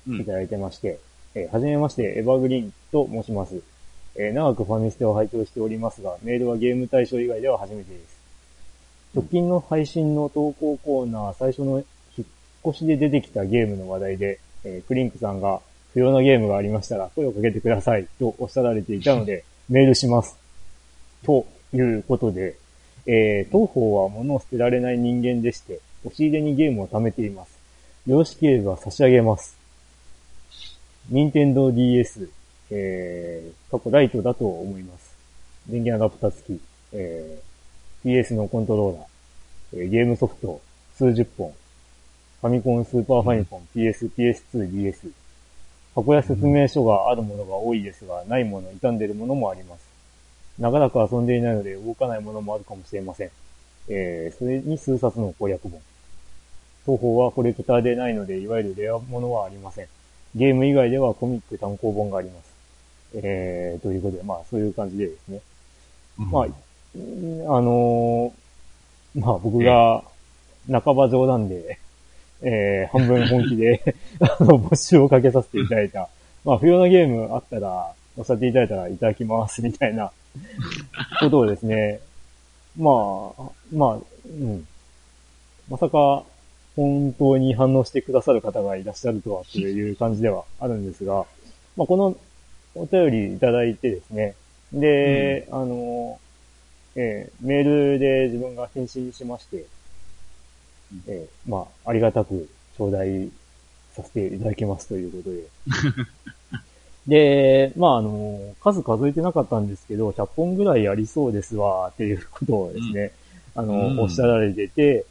[0.07, 0.99] うんいただいてまして、
[1.35, 3.61] えーはじめまして、エヴァグリーンと申します。
[4.15, 8.21] えー長くファミステを拝聴しておりますが、メールはゲーム対象以外では初めてです。
[9.15, 11.83] 直近の配信の投稿コーナー、最初の
[12.17, 12.27] 引っ
[12.69, 15.61] 越しで出てきたゲームの話題で、えークリンクさんが
[15.93, 20.37] 不要なゲームがありましたら声をかけてくださいとおっしゃられていたので、メールします。
[21.23, 22.55] ということで、
[23.05, 27.51] えー当方は物を捨てられない人間でして、押し入れにゲームを貯めています。
[28.07, 29.55] よろしければ差し上げます。
[31.09, 32.29] 任天堂 DS、
[32.71, 35.15] えー、過去ライトだと思います。
[35.67, 36.61] 電源アダプタ付き、
[36.93, 40.61] えー、PS のコントローラー、えーゲームソフト
[40.97, 41.53] 数十本、
[42.41, 45.11] ファミコン、スーパーファミコン、PS、PS2、DS、
[45.93, 49.85] 箱や説明書があるものが多いですが、ないもの、傷んでいるものもあります。
[50.57, 53.31] 長らく遊んでいないので動かないものもあるかもしれません。
[53.89, 55.81] えー、それに数冊の攻略本。
[56.85, 59.87] 双方はコレクターでないので、いわゆるレアものはありません。
[60.35, 62.50] ゲーム以外ではコミック単行本があります。
[63.13, 65.41] えー、ということで、まあそういう感じでですね。
[66.17, 68.41] まあ、うんあのー
[69.19, 70.03] まあ僕が
[70.69, 71.79] 半ば冗談で、
[72.41, 76.07] えー、半分本気で、 あの、募集をかけさせていただいた。
[76.45, 80.11] まあ不要なゲームあったら、おっしゃっていただいたらいただきます、みたいな
[81.19, 81.99] ことをですね、
[82.77, 83.43] まあ、
[83.73, 84.65] まあ、うん。
[85.69, 86.23] まさか、
[86.75, 91.25] 本当に反応してくださる方がいらっしゃるとはっていう感じではあるんですが、
[91.75, 92.15] まあ、この
[92.75, 94.35] お便りいただいてですね、
[94.73, 96.19] で、あの、
[96.95, 99.65] えーメールで自分が返信しまして、
[101.07, 103.29] えーまあ、ありがたく頂戴
[103.93, 105.43] させていただきますということで。
[107.07, 113.11] で、まあ、あの、数数えてなかったんですけど、100本ぐらいありそうですわ、っていうことをですね、
[113.55, 113.99] あの、うん。
[113.99, 115.05] おっしゃられてて、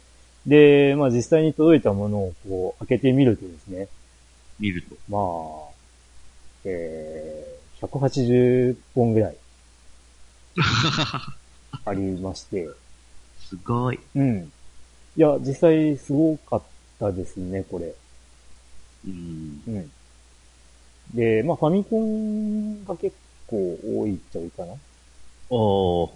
[0.45, 3.87] で、まあ実際に届いたものをこう開けてみるとですね、
[4.59, 4.95] 見ると。
[5.09, 5.19] ま
[5.69, 5.71] あ、
[6.65, 7.50] えー、
[7.81, 9.37] 180本ぐらい
[11.85, 12.69] ありまして、
[13.39, 13.99] すごい。
[14.15, 14.51] うん。
[15.15, 16.61] いや、実際すごかっ
[16.99, 17.93] たですね、これ。
[19.05, 19.61] うん。
[19.67, 19.91] うん。
[21.13, 23.15] で、まあファミコンが結
[23.47, 24.73] 構多いっちゃ多いかな。
[25.49, 26.11] おー、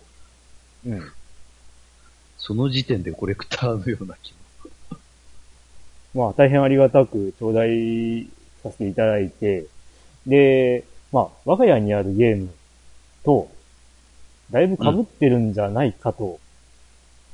[0.86, 1.12] うん。
[2.38, 4.40] その時点でコレクターのような気も。
[6.14, 8.28] まあ大変ありがたく頂戴
[8.64, 9.66] させていただいて、
[10.26, 10.86] で、
[11.16, 12.50] まあ我が家にあるゲーム
[13.24, 13.48] と、
[14.52, 16.42] だいぶ被ってるんじゃないかと、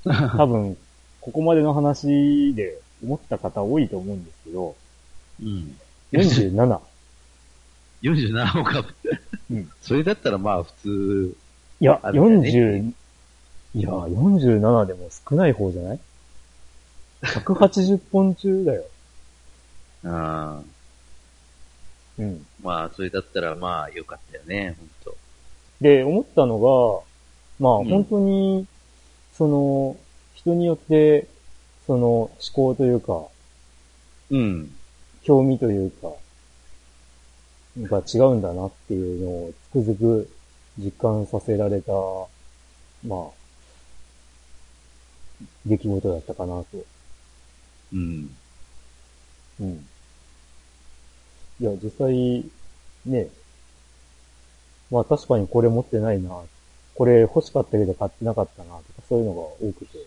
[0.04, 0.78] 多分、
[1.20, 4.76] ここまでの話で思った方多いと思うんですけど、
[5.42, 5.76] うん。
[6.12, 6.80] 47。
[8.04, 9.20] 47もかぶって。
[9.50, 11.36] うんそれだったらまあ普通、
[11.80, 12.94] いや、あるんだね
[13.74, 16.00] 40、いや、47でも少ない方じゃない
[17.24, 18.84] ?180 本中だよ。
[20.04, 22.46] あーうん。
[22.64, 25.18] まあそれだったらまあよかったよね、ほんと。
[25.82, 27.04] で、思ったのが、
[27.60, 28.68] まあ、うん本当に、
[29.34, 29.98] その、
[30.34, 31.28] 人によって、
[31.88, 33.26] その、思考というか、
[34.30, 34.76] うん。
[35.24, 36.14] 興味というか、
[37.78, 40.30] が違うんだなっていうのをつくづく
[40.78, 41.92] 実感させられた、
[43.06, 43.42] まあ、
[45.66, 46.68] 出来事だったかなと。
[47.94, 48.36] うん。
[49.60, 49.88] うん。
[51.62, 52.44] いや、実際、
[53.06, 53.30] ね、
[54.90, 56.42] まあ確かにこれ持ってないな、
[56.96, 60.00] これ欲しかったけど買ってなかったな、とかそういうのが多くて。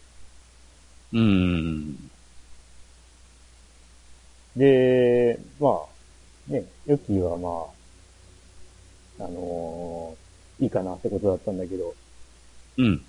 [1.13, 2.11] うん。
[4.57, 5.81] で、ま
[6.49, 7.67] あ、ね、ヨッキーはま
[9.25, 10.25] あ、あのー
[10.61, 11.95] いいかなってことだったんだけど、
[12.79, 13.03] うん。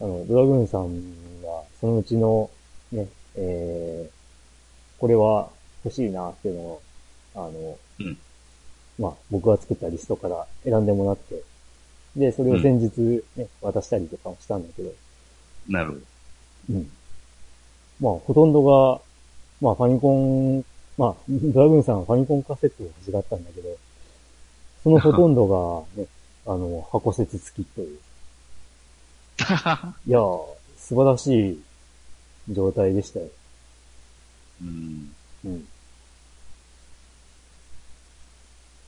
[0.00, 2.50] あの、ドラグーンさんが、そのうちの、
[2.92, 5.48] ね、えー、これは
[5.84, 6.82] 欲しいなっていうのを、
[7.36, 8.18] あの、うん
[8.98, 11.42] まあ、僕が作ったリストから選んでもらって、
[12.16, 14.92] で、それを先日ね、渡したりとかもしたんだけど、
[15.68, 16.00] なるほど。
[16.70, 16.90] うん。
[18.00, 19.00] まあ、ほとんどが、
[19.60, 20.64] まあ、ファミコン、
[20.96, 23.68] まあ、ドラグーンさんはファミコンカセットを欲しがったんだけど、
[24.82, 26.08] そのほとんどが、ね、
[26.46, 27.98] あの、箱説付きという。
[30.06, 30.46] いやー、
[30.78, 31.62] 素晴らしい
[32.50, 33.28] 状態でしたよ。
[34.62, 35.14] うん。
[35.44, 35.68] うん。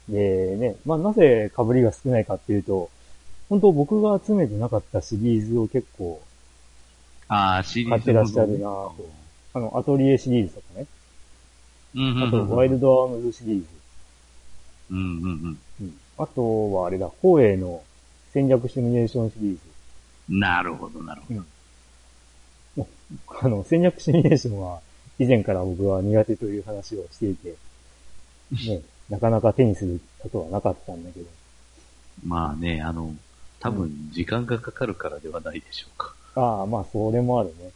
[0.09, 2.91] でね、まあなぜ被りが少ないかっていうと、
[3.49, 6.23] 本当僕が集めてなかったシリーズを結構
[7.29, 9.11] ああ、シリーズ買ってらっしゃるなぁと。
[9.55, 10.87] あの、アトリエシリーズとかね。
[11.95, 13.67] ううんあと、ワイルドアームズシリーズ。
[14.91, 15.95] うんうんうん。
[16.17, 17.83] あとはあれだ、光栄の
[18.33, 19.61] 戦略シミュレーションシリーズ。
[20.31, 20.41] うん。
[20.41, 22.87] なるほど、なるほど。
[23.43, 24.81] あの、戦略シミュレーションは、
[25.19, 27.55] 以前から僕は苦手という話をしていて、
[28.53, 28.81] ね、
[29.11, 31.27] なかなか手にすることはなかったんだけど。
[32.25, 33.15] まあね、あの、
[33.61, 36.15] 多分時間がかかるからではないでしょうか。
[36.35, 37.71] ああ、まあ、それもあるね。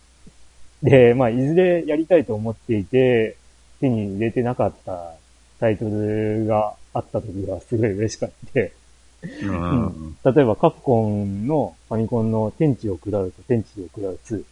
[0.82, 3.36] で、まあ、いずれやりたいと思っていて、
[3.80, 5.14] 手に入れてなかった
[5.58, 8.60] タイトルがあった時はすごい嬉しかった。
[8.60, 9.84] うん。
[9.86, 14.44] ん例えば、カプコンのファミコンの天地を食らうと天地を食らう2。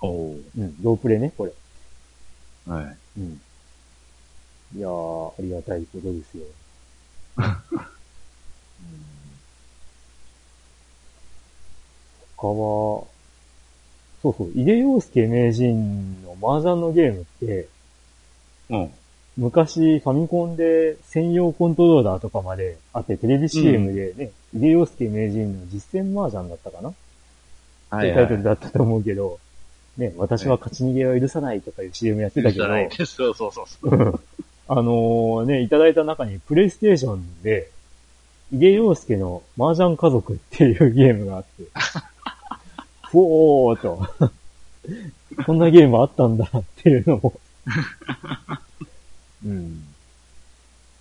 [0.00, 1.52] おーうん、ロープレね、これ。
[2.66, 2.96] はい。
[3.18, 3.40] うん。
[4.76, 6.44] いやー、ありがたいことですよ。
[12.36, 13.04] 他は、
[14.22, 17.68] そうそう、井出陽介名人の麻雀のゲームって、
[18.70, 18.90] うん。
[19.36, 26.90] 昔ファミコンで専用コントローラーとかまであって、テレビ CM でね、井出陽介名人の実践麻雀だったかな？
[26.90, 29.38] っていうタイトルだったと思うけど、
[29.96, 32.64] ね、私は勝ち逃げは許さないとかいう CM やってたけど、
[33.04, 34.20] そうそうそうそう。
[34.66, 37.70] あのね、いただいた中にプレイステーションで、
[38.52, 41.64] 井出陽介の麻雀家族っていうゲームがあって、
[43.10, 44.06] ふおーと、
[45.44, 47.34] こんなゲームあったんだっていうのも。
[49.44, 49.84] うん。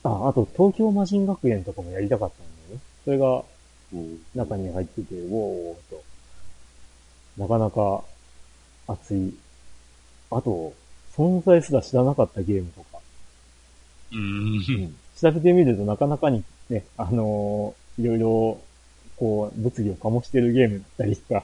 [0.04, 2.82] あ、あと東京魔人学園とかもやりたかったんだよね。
[3.06, 3.44] それが
[4.36, 6.04] 中に入ってて、ウォーと。
[7.38, 8.04] なかなか
[8.88, 9.34] 熱い。
[10.32, 10.74] あと、
[11.16, 12.93] 存在すら知らなかったゲームとか。
[14.14, 14.96] うん。
[15.20, 18.62] 調べてみるとなかなかにね、あのーいろいろ、
[19.18, 21.44] こう、物議を醸してるゲームだったりとか。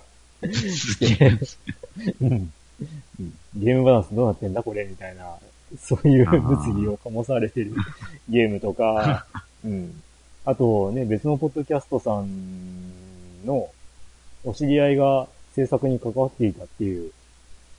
[0.52, 1.38] して、
[2.22, 2.32] うん。
[2.32, 3.34] うん。
[3.56, 5.38] ゲームバランスどうなってんだこれみたいな、
[5.80, 7.74] そういう物議を醸されてる
[8.30, 9.26] ゲームとか、
[9.64, 10.02] うん。
[10.46, 13.70] あとね、別のポッドキャストさんの
[14.44, 17.12] お知り合いが制作に関わっていたっていう、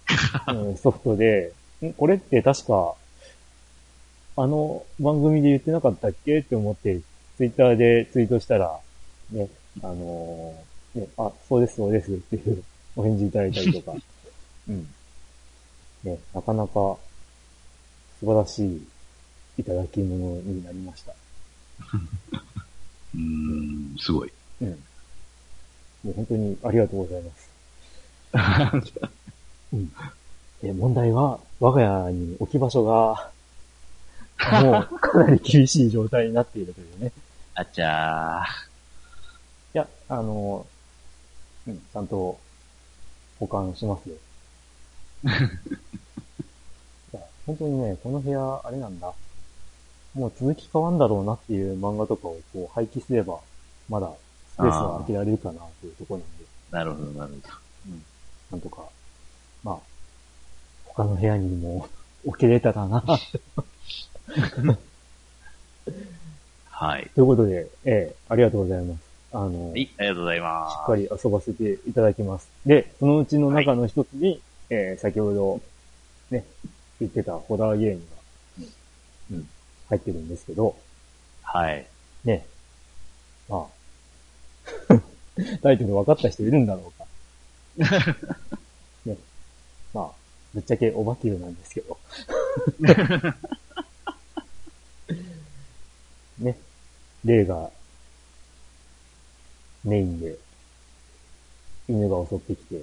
[0.48, 2.94] うんソフトで、んこれって確か、
[4.42, 6.38] あの番組で言ってなかったっけ？
[6.38, 7.00] って思って、
[7.36, 8.78] ツイッターでツイートしたら、
[9.30, 9.48] ね、
[9.82, 12.62] あのーね、あ、そうです、そうですっていう
[12.96, 13.92] お返事いただいたりとか、
[14.68, 14.88] うん。
[16.04, 18.82] ね、なかなか素晴らしい
[19.58, 21.14] いただき物になりました。
[23.14, 24.32] うん、すごい。
[24.62, 24.68] うん。
[24.70, 28.92] もう本当にありがとうございます。
[29.72, 29.92] うん。
[30.62, 33.30] で、問題は、我が家に置き場所が、
[34.62, 37.12] もうかなり厳しい状態になっているというね。
[37.54, 38.42] あちゃ
[39.74, 40.66] いや、あの、
[41.66, 42.38] うん、ちゃんと
[43.38, 44.16] 保管しますよ。
[45.24, 45.28] い
[47.12, 49.12] や、本当にね、この部屋、あれなんだ。
[50.14, 53.38] もう続き変わんだろうなっていう漫画とかをこう廃棄すれば、
[53.88, 54.10] まだ
[54.54, 56.74] スペースは空けられるかなというところなんで、ー。
[56.74, 57.54] なるほど、なるほど。
[58.50, 58.88] なんとか、
[59.62, 59.78] まあ、
[60.84, 61.88] 他の部屋にも
[62.24, 63.04] 置けれたらな。
[66.70, 67.10] はい。
[67.14, 69.00] ということで、ええ、ありがとうございます。
[69.32, 70.74] あの、はい、ありがとうございます。
[70.74, 72.48] しっかり遊ばせていただきます。
[72.64, 75.60] で、そのうちの中の一つに、えー先ほど、
[76.30, 76.44] ね、
[77.00, 78.66] 言ってたホラーゲームが、
[79.32, 79.48] うん、
[79.88, 80.76] 入ってるんですけど、
[81.42, 81.86] はい。
[82.24, 82.46] ね、
[83.48, 83.66] ま
[84.88, 84.94] あ、
[85.62, 86.92] タイトル分かった人いるんだろ
[87.78, 88.16] うか。
[89.04, 89.16] ね、
[89.92, 90.10] まあ、
[90.54, 91.98] ぶっちゃけお化けなんですけど。
[96.40, 96.56] ね、
[97.24, 97.70] 霊が
[99.84, 100.36] メインで、
[101.88, 102.82] 犬が襲ってきて、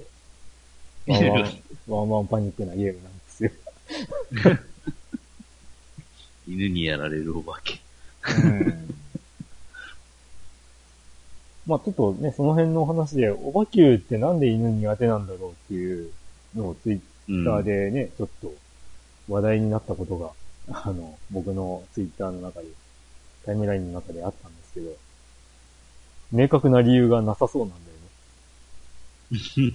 [1.06, 3.50] ワンワン、 ワンワンパニックなゲームなんですよ。
[6.48, 7.80] 犬にやられるお化け。
[11.66, 16.10] まあちょっとね、その辺の話で、オバキューってなんで犬苦手なんだろうっていう
[16.54, 18.54] のをツイッうんターでね、ちょっと
[19.28, 20.30] 話題になったことが、
[20.70, 22.68] あの、僕のツイッターの中で、
[23.44, 24.96] タイムラインの中であったんですけど、
[26.32, 29.74] 明確な理由がなさそうなんだよね。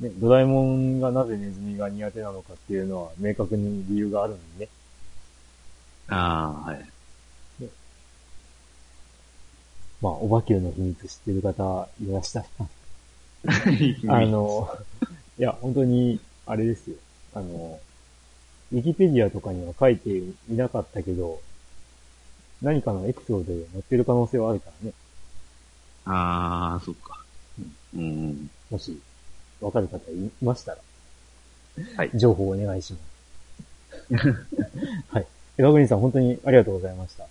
[0.08, 4.70] ね、ドラえもんがなぜネズミが苦手なのかっていうのは明確に理由があるんでね。
[6.08, 6.90] ああ、はい。
[10.00, 12.70] まあ、オバキューの秘密知ってる方いらっしゃったら
[14.16, 14.68] あの、
[15.38, 16.96] いや、本当に、あれですよ。
[17.34, 17.78] あの、
[18.72, 21.40] ウィキペディアとかには書いていなかったけど、
[22.62, 24.92] 何かのエピソードで載ってる可能性はあるからね。
[26.04, 27.18] ああ、そっか。
[27.94, 28.50] うん。
[28.70, 28.98] もし、
[29.60, 30.78] わかる方いましたら、
[31.96, 34.26] はい情報お願いします。
[35.08, 35.26] はい。
[35.58, 37.24] エガグリーンさん、本当にありがとうございました。
[37.24, 37.28] は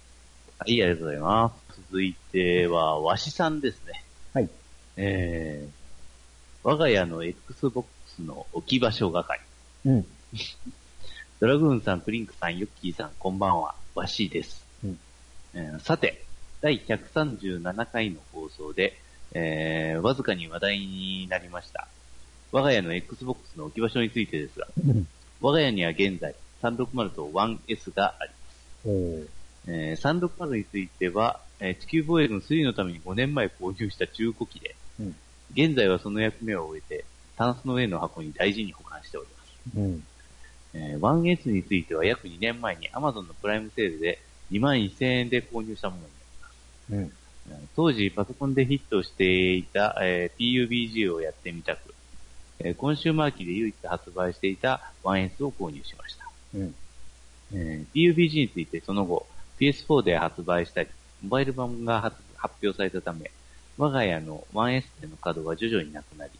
[0.68, 1.82] い、ありがとうございます。
[1.90, 4.04] 続いては、わしさんですね。
[4.34, 4.50] はい。
[4.98, 7.88] えー、我が家の Xbox
[8.22, 9.42] の置き場所係。
[9.86, 10.06] うん。
[11.40, 13.76] ドラグーンさん、プリンクさん、ヨッキーさん、こんばんは。
[13.96, 14.69] わしです。
[15.60, 16.24] うんえーさて、
[16.62, 18.97] 第137回の放送で、
[19.34, 21.88] えー、わずかに話題になりました。
[22.51, 25.07] 我が家の Xbox の置き場所についてですが、うん
[25.41, 29.30] 我が家には現在、360と 1S があります。
[29.68, 35.16] えー360については、えー地球防衛軍3のために5年前購入した中古機で、うん
[35.53, 37.05] 現在はその役目を終えて、
[37.36, 39.78] タンスの上の箱に大事に保管しております。
[39.78, 40.03] うん。
[40.74, 44.20] えー 1S については約2年前に Amazon のプライムセールで
[44.52, 46.93] 2万1000円で購入したものになります。
[46.93, 47.00] うん。
[47.52, 51.93] えー当時パソコンでヒットしていた、えー PUBG をやってみたく、
[52.60, 56.26] えーコンシューマー機で唯一発売していた 1S を購入しました。
[56.56, 56.76] うん。
[57.54, 59.26] えー PUBG についてその後、
[59.60, 60.89] PS4 で発売したり、
[61.22, 63.32] モバイル版が発発表されたため、
[63.78, 66.32] 我が家の 1S での稼働は徐々になくなり、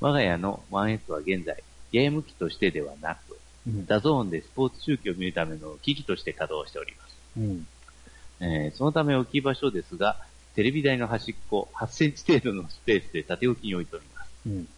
[0.00, 3.86] 我が家の 1S は現在、ゲーム機としてではなく、うん。
[3.86, 7.13] DAZN でスポーツ中継を見るための機器として稼働しております。
[7.36, 7.66] うん。
[8.40, 10.16] えーそのため置き場所ですが、
[10.54, 14.30] テレビ台の端っこ8センチ程度のスペースで縦置きに置いております。
[14.46, 14.68] うん。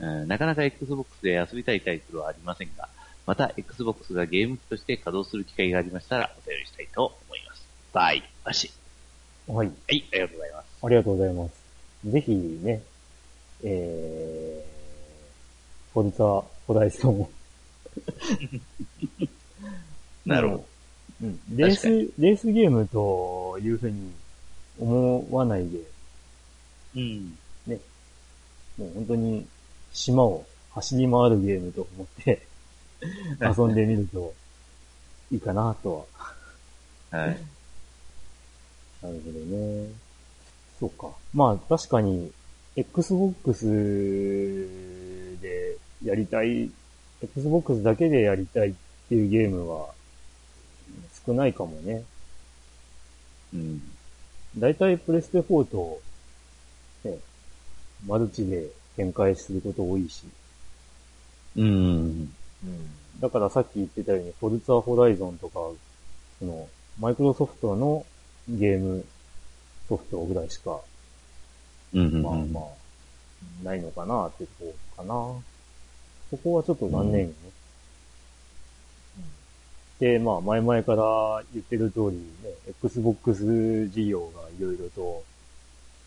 [0.00, 2.88] えーなかなか Xbox で遊びたいタイトルはありませんが、
[3.26, 7.64] また Xbox がゲーム機として稼働する機会がありましたらお便りしたいと思います。
[7.92, 8.70] バイ、バシ。
[9.46, 9.66] はい。
[9.66, 9.74] はい、
[10.12, 10.66] ありがとうございます。
[10.82, 11.64] ありがとうございます。
[12.10, 12.82] ぜひね、
[13.62, 17.28] えー、フォルツァ、ホライゾン。
[20.26, 20.66] なるほど。
[21.24, 21.40] うん。
[21.56, 24.12] レース、レースゲームというふうに
[24.78, 25.78] 思わないで、
[26.96, 27.38] うん。
[28.76, 29.46] もう本当に
[29.92, 32.42] 島を走り回るゲームと思って
[33.40, 34.34] 遊んでみると
[35.30, 36.06] いいかなと
[37.10, 37.18] は。
[37.18, 37.38] はい。
[39.02, 39.88] なるほどね。
[40.80, 41.12] そうか。
[41.32, 42.32] まあ確かに、
[42.74, 43.66] Xbox
[45.40, 46.70] でやりたい、
[47.22, 48.74] Xbox だけでやりたいっ
[49.08, 49.93] ていうゲームは
[51.26, 52.04] 少ないかもね。
[53.52, 53.82] うん。
[54.58, 56.00] だいたいプレステ4と、
[57.04, 57.18] ね、
[58.06, 60.24] マルチで展開すること多いし。
[61.56, 62.32] うん。
[63.20, 65.54] だからさっき言ってたように、フォルツァホライゾンとか、
[66.38, 66.68] その、
[67.00, 68.04] マイクロソフトの
[68.48, 69.04] ゲーム
[69.88, 70.80] ソフトぐらいしか、
[71.92, 72.22] うん。
[72.22, 72.64] まあまあ、
[73.64, 75.14] ないのかなってとこかな。
[76.30, 77.34] そこはちょっと残念よね。
[79.98, 85.22] で、まあ前々から言ってる通りね、Xbox 事業がいろいろと、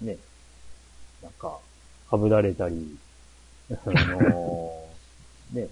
[0.02, 0.18] ね、
[1.22, 1.58] なんか、
[2.10, 2.98] 被られたり、
[3.72, 5.68] あのーね、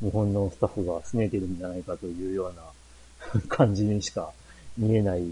[0.00, 2.54] 日本のスタッフが拗ねてるんじゃないかというよう
[3.34, 4.32] な 感じにしか
[4.76, 5.22] 見えない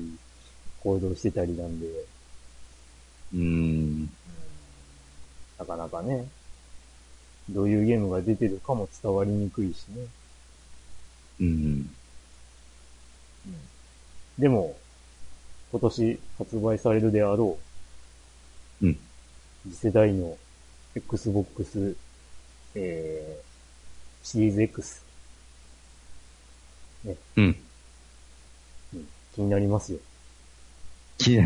[0.82, 1.86] 行動してたりなんで、
[3.34, 4.04] うん。
[5.58, 6.28] なかなかね、
[7.50, 10.06] どういうゲームが出てるかも伝わりにくいしね。
[11.40, 11.94] うん。
[14.38, 14.76] でも、
[15.70, 17.58] 今年発売されるであろ
[18.82, 18.98] う、うん。
[19.68, 20.36] 次世代の
[20.94, 21.96] Xbox、
[22.74, 25.02] えー、シリーズ X、
[27.04, 27.16] うん。
[27.36, 27.56] うん
[29.34, 29.98] 気になりますよ。
[31.18, 31.44] きれい。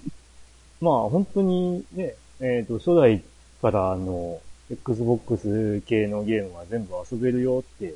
[0.80, 3.22] まあ本当にね、えっ、と、初代
[3.62, 7.94] からの Xbox 系のゲームは全部遊べるよって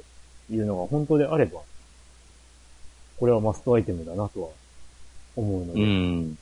[0.50, 1.60] いうのが本当であれば、
[3.18, 4.48] これはマストアイテムだなとは
[5.36, 6.38] 思うので、うん。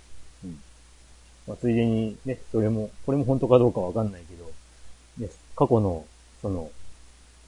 [1.47, 4.45] まあ、ついでにね、それも、これも本当かどうかわかんないけど、
[5.19, 6.05] ね、過去の、
[6.43, 6.71] その、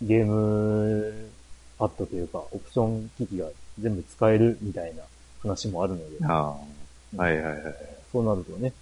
[0.01, 1.31] ゲーム
[1.79, 3.49] パッドというか、オプション機器が
[3.81, 5.03] 全部使えるみたいな
[5.43, 6.57] 話もあるので、あ
[7.17, 7.21] あ。
[7.21, 7.75] はいはいはい。
[8.13, 8.73] そうなるとね、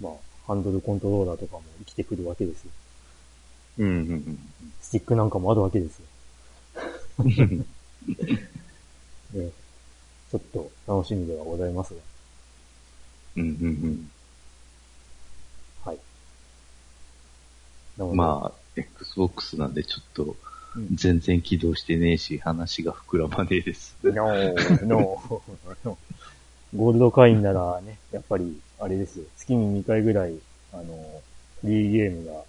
[0.00, 0.12] まあ、
[0.46, 2.70] ハンドルコントローラーとかも生きてくるわけですよ。
[3.78, 3.86] うん。
[3.86, 4.38] うん。
[4.80, 6.06] スティックなんかもあるわけですよ。
[9.42, 12.00] ちょっと楽しみではございますが。
[13.36, 13.42] うん。
[13.42, 14.10] うん。
[15.84, 15.98] はい。
[17.98, 20.36] なのでまあ、Xbox なんでちょっと
[20.76, 23.96] うん、全然起動してねえし、話が膨らまねえです。
[24.02, 24.12] No,
[24.82, 25.18] no,
[25.84, 25.98] no.
[26.74, 29.24] ゴールド会員ならね、やっぱり、あれですよ。
[29.38, 30.34] 月に2回ぐらい、
[30.72, 31.22] あの、
[31.62, 32.42] フリーゲームが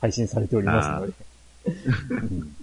[0.00, 1.12] 配信されておりますので。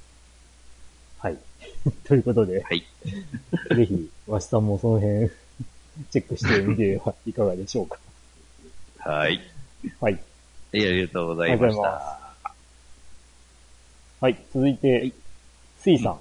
[2.05, 2.83] ということで、はい。
[3.75, 5.29] ぜひ、わしさんもその辺、
[6.11, 7.99] チェックしてみてはいかがでしょうか。
[8.99, 9.39] はい。
[9.99, 10.13] はい。
[10.13, 10.19] は
[10.79, 12.19] い、ありがとうございました。
[14.21, 14.37] はい。
[14.53, 15.11] 続いて、
[15.79, 16.19] スイさん。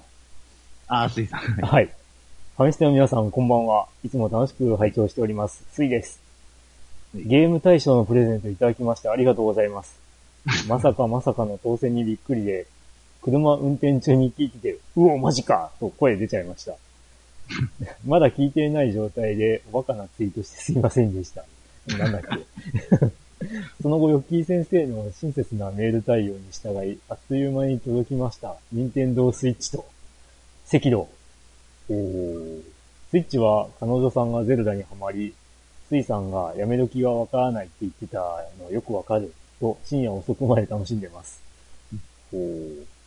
[0.87, 1.39] あー、すいさん。
[1.41, 1.85] はい。
[1.85, 3.87] ファミステの皆さん、こんばんは。
[4.03, 5.63] いつも楽しく拝聴しております。
[5.71, 6.19] スイです。
[7.15, 9.99] ゲーム大賞のプレゼントいただきましてありがとうございます。
[10.67, 12.67] まさかまさかの当選にびっくりで、
[13.21, 16.75] 車運転中に聞いてて、うお、マジかと声出ちゃいました。
[18.05, 21.45] まだ聞いていない状態で、おバカなツイートしてすいませんでした。
[21.97, 23.07] なんだっけ。
[23.81, 28.57] その後、ヨッキー先生の親切なメール対応に従い、あっという間に届きました。
[28.71, 29.85] 任天堂スイッチと、
[30.71, 31.07] 赤道。
[31.89, 32.61] おー
[33.11, 35.33] スイッチは彼女さんがゼルダにハマり、
[35.87, 38.19] スイさんがやめ時がわからないって言ってた
[38.63, 41.41] のよくわかると深夜遅くまで楽しんでます。
[42.31, 42.98] おー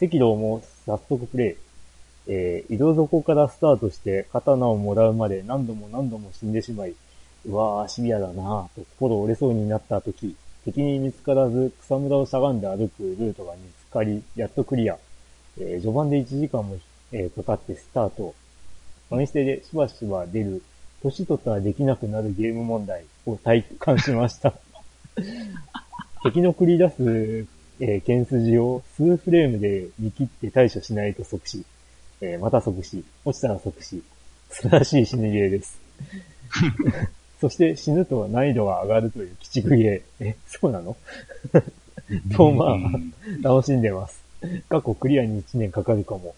[0.00, 1.66] 赤道も早速プレイ。
[2.28, 6.94] えー、移動底からスタートして刀をもらうまで何度も何度も死んでしまい、
[7.46, 10.34] うわーシビアだなぁと心折れそうになった時、
[10.64, 14.98] 敵に見つからず草むらをしゃがんで歩くルートが見つかり、やっとクリア。
[15.58, 16.76] えー序盤で1時間も、
[17.12, 18.34] えーかかってスタート。
[19.08, 20.62] ファミステでしばしば出る、
[21.02, 24.52] 年取ったらできなくなるゲーム問題を体感しました。
[26.24, 27.46] 敵の繰り出す、
[27.80, 31.64] えー剣筋を数フレームで見切って対処しないと即死。
[32.20, 33.04] えーまた即死。
[33.24, 34.02] 落ちたら即死。
[34.50, 35.80] 素晴らしい死にゲーです。
[37.40, 40.24] そして死ぬと難易度が上がるという鬼畜ゲー。
[40.24, 40.96] え、そうなの？
[42.36, 42.78] と、まあ、
[43.42, 44.22] 楽しんでます。
[44.68, 46.34] 過去クリアに1年かかるかも。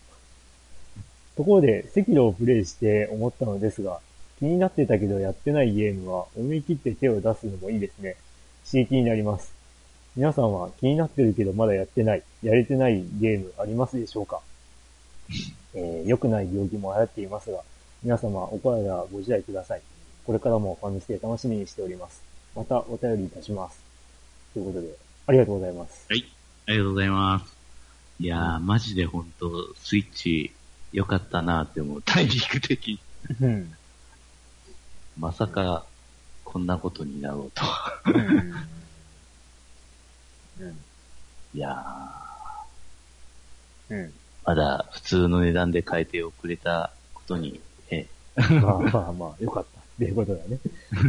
[1.36, 4.00] ところで、赤道をプレイして思ったのですが、
[4.38, 8.16] 気になってたけどやってないゲームは思い切って手を出すのもいいですね。
[8.68, 9.52] 刺激になります。
[10.18, 14.40] 皆さんは気になってるけどまだやってない、やれてないゲームありますでしょうか？
[15.74, 17.60] えー良くない病気も流行っていますが、
[18.02, 19.82] 皆様お体ご自愛ください。
[20.26, 22.20] これからもファミステ楽しみにしております。
[22.56, 23.80] またお便りいたします。
[24.54, 24.88] ということで、
[25.28, 26.04] ありがとうございます。
[26.08, 26.24] はい。
[26.66, 27.56] ありがとうございます。
[28.18, 30.50] いやー、マジでほんと、スイッチ
[30.92, 32.02] 良かったなって思う。
[32.02, 33.00] タイミング的に。
[33.40, 33.72] うん。
[35.16, 35.86] まさか、
[36.42, 38.02] こんなことになろうとは。
[41.54, 44.12] いやー、うん。
[44.44, 49.80] まだ普通の値段で買えて遅れたことに、え、 まあまあまあ、よかった。
[49.80, 50.58] っていうことだね。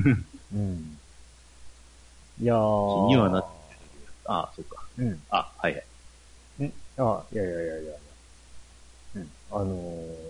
[0.53, 0.99] うん。
[2.41, 3.05] いやー。
[3.07, 3.47] 気にはなって
[4.25, 4.83] あ、そうか。
[4.97, 5.21] うん。
[5.29, 6.63] あ、はいはい。
[6.65, 7.91] んあ、いやいやいやいやいや。
[9.15, 9.31] うん。
[9.51, 9.65] あの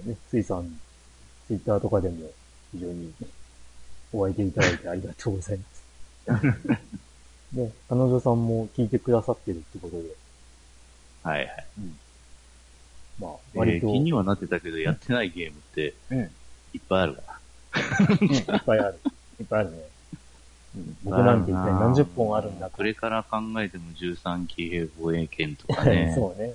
[0.06, 0.80] ーね、ついさん、
[1.48, 2.32] ツイッターとかでも
[2.72, 3.14] 非常に
[4.14, 5.84] お相手いただいてありがとうございます。
[7.54, 10.10] で、彼女さんも聞いてくださってるってことで、
[11.24, 11.66] はいはい。
[13.20, 16.20] まあ、え割と、ー気にはなってたけど、やってないゲームってうん。
[16.74, 17.24] いっぱいあるわ。
[18.22, 19.00] うんいっぱいある。
[19.40, 19.78] いっぱいあるね。
[20.76, 26.14] うん、僕なんて一体何十本あるんだこれから考えても13騎兵防衛権とかね。
[26.16, 26.54] そうね。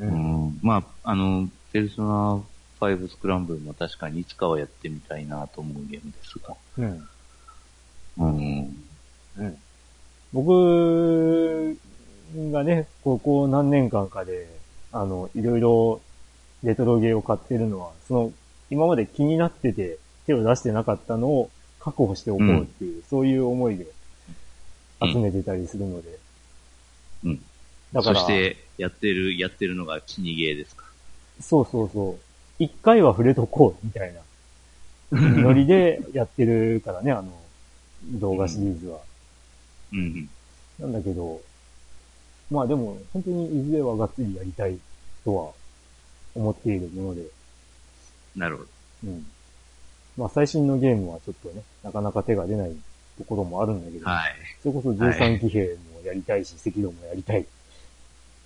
[0.00, 0.04] う。
[0.04, 0.58] うんん。
[0.62, 2.42] まあ、あの、ペルソナ
[2.80, 6.54] 5スクランブルも確かにいつかはやってみたいなと思うゲームですが。
[6.78, 7.08] うん。
[8.18, 8.84] うん。
[9.36, 9.58] うん。
[10.32, 11.76] 僕
[12.52, 14.48] がね、ここ何年間かで、
[14.92, 16.00] あの、いろいろ
[16.62, 18.32] レトロゲーを買ってるのは、その、
[18.70, 21.50] 今まで気になってて手を出してなかったのを
[21.80, 23.86] 確保しておこうっていう、そういう思いで
[25.02, 26.18] 集めてたりするので。
[27.24, 27.42] うん。
[27.92, 30.84] だから、そして、やってる、やってるのが死にゲーですか？
[31.40, 32.18] そうそうそう。
[32.62, 34.20] 一回は触れとこう、みたいな、
[35.10, 37.32] ノリでやってるからね、あの、
[38.04, 39.00] 動画シリーズは。
[39.92, 40.28] うん。
[40.78, 41.40] なんだけど、
[42.50, 44.78] まあでも、本当にいずれはがっつりやりたい
[45.24, 45.52] とは
[46.34, 47.22] 思っているもので、
[48.36, 48.68] なるほど。
[49.04, 49.26] うん。
[50.16, 52.74] まあ最新のゲームはちょっとね、なかなか手が出ない
[53.18, 54.34] ところもあるんだけど、はい。
[54.62, 57.46] それこそ13騎兵もやりたいし、赤道もやりたい。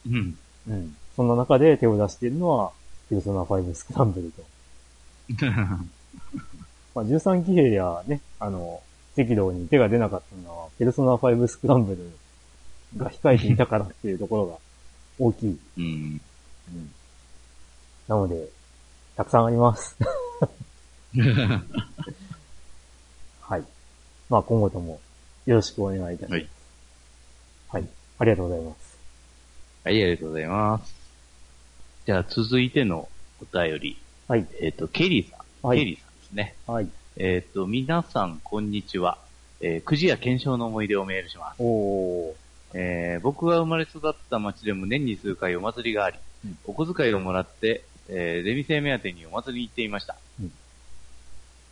[0.06, 0.36] うん。
[0.68, 0.96] うん。
[1.16, 2.72] そんな中で手を出しているのは、
[3.08, 4.42] ペルソナ5スクランブルと。
[6.94, 8.82] まあ13騎兵やね、あの、
[9.16, 12.10] 赤道に手が出なかったのは、ペルソナ5スクランブル
[12.96, 14.56] が控えていたからっていうところが
[15.18, 15.58] 大きい。
[15.78, 16.20] うん。
[16.72, 16.90] うん。
[18.08, 18.48] なので、
[19.16, 19.96] たくさんあります。
[23.40, 23.64] はい。
[24.28, 25.00] まあ今後とも
[25.46, 26.38] よろしくお願いいたします。
[26.38, 26.48] はい。
[27.68, 27.88] はい。
[28.18, 28.98] ありがとうございます。
[29.84, 30.94] はい、ありがとうございます。
[32.06, 33.08] じゃあ、続いての
[33.40, 33.96] お便り。
[34.28, 34.46] はい。
[34.60, 35.66] えっ、と、ケリーさん。
[35.66, 36.54] はいケリーさんですね。
[36.66, 36.88] はい。
[37.16, 39.18] えっ、と、皆さん、こんにちは。
[39.60, 41.56] えー、くじや検証の思い出をメールします。
[41.60, 42.34] おー。
[42.74, 50.16] えー、僕が生まれ育った町でも年に数回お祭りがあり、うんお小遣いをもらって、えー、出店目当てにお祭りに行っていました。
[50.40, 50.52] うん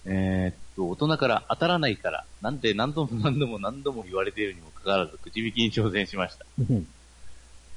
[0.05, 6.47] えーっと、大人から当たらないから、なんて何度も何度も何度も言われているにもかかわらず、くじ引きに挑戦しました。
[6.71, 6.87] うん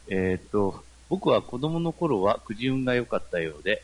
[0.08, 3.84] えーっと、僕は子供の頃はくじ運が良かったようで、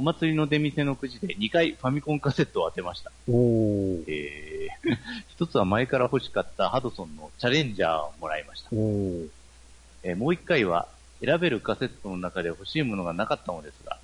[0.00, 3.12] お祭りの出店のくじで2回ファミコンカセットを当てました。
[3.28, 4.04] おー。
[4.08, 4.96] えー、
[5.28, 8.70] 一つは前から欲しかったハドソンのチャレンジャーをもらいました。
[8.72, 9.28] おー。
[10.04, 10.88] えーもう一回は
[11.22, 13.98] 選べるカセットの中で欲しいものがなかったのですが、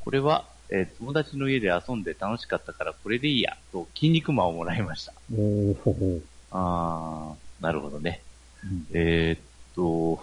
[0.00, 5.12] これは、えー友達の家で遊んで楽しかったからこれでいいや、と筋肉マンをもらいました。
[5.32, 6.22] おー。
[6.50, 8.20] あー、なるほどね。
[8.64, 9.40] うんえーっ
[9.76, 10.20] と、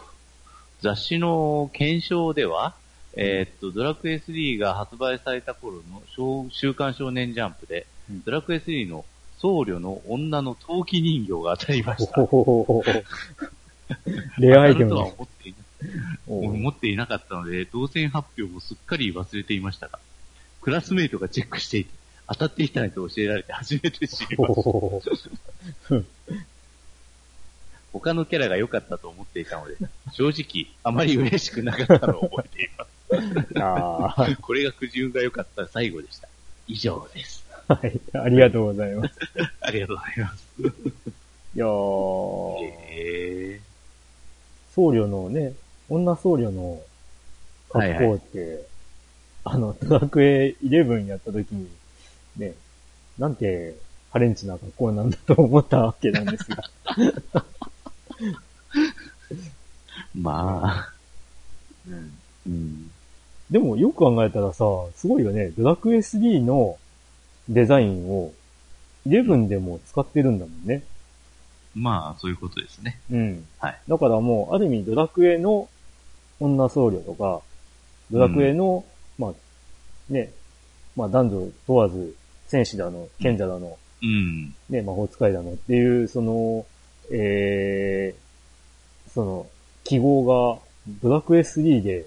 [0.82, 2.76] 雑誌の検証では、
[3.16, 9.06] えーっと、ドラクエ3が発売された頃の少週刊少年ジャンプで、うんドラクエ3の
[9.38, 12.22] 僧侶の女の陶器人形が当たりました。
[14.40, 14.98] レアアイテムだ。
[14.98, 15.58] 思っていな
[16.28, 20.00] おー思っていなかったので、当選発表をすっかり忘れていましたが、
[20.62, 21.92] クラスメイトがチェックしていて、
[22.28, 25.96] 当たっていたねと教えられて初めて知りました。
[27.92, 29.76] 他のキャラが良かったと思っていたので、
[30.14, 32.93] 正直、あまり嬉しくなかったのを覚えています。
[33.60, 34.38] あー。
[34.42, 36.28] これがくじ運が良かった最後でした。
[36.68, 37.46] 以上です。
[37.68, 38.00] はい。
[38.14, 39.16] ありがとうございます。
[39.62, 40.48] ありがとうございます。
[41.56, 43.62] いやー、え
[44.74, 45.54] 僧侶のね、
[45.90, 46.82] 女僧侶の
[47.70, 48.66] 格好って、
[49.44, 51.70] あの、ドラクエ11やった時に、
[52.38, 52.56] ね、
[53.20, 53.76] なんて、
[54.12, 56.64] ハレンチな格好なんだと思ったわけなんですが。
[60.16, 60.94] ー、まあ、
[61.88, 62.92] うん。
[63.52, 64.66] でもよく考えたらさ、
[64.96, 65.50] すごいよね。
[65.58, 66.78] ドラクエ3の
[67.50, 68.34] デザインを
[69.08, 70.84] 11でも使ってるんだもんね。
[71.76, 73.00] まあ、そういうことですね。
[73.12, 73.46] うん。
[73.60, 73.80] はい。
[73.88, 75.68] だからもう、ある意味ドラクエの
[76.40, 77.42] 女僧侶とか、
[78.12, 78.86] ドラクエの、
[79.18, 79.34] まあ、
[80.10, 80.32] ね、
[80.96, 82.16] まあ男女問わず、
[82.48, 84.56] 戦士だの、賢者だの、うん。
[84.70, 86.66] ね、魔法使いだのっていう、その、
[87.12, 89.48] えー、その、
[89.84, 90.60] 記号が
[91.02, 92.06] ドラクエ3で、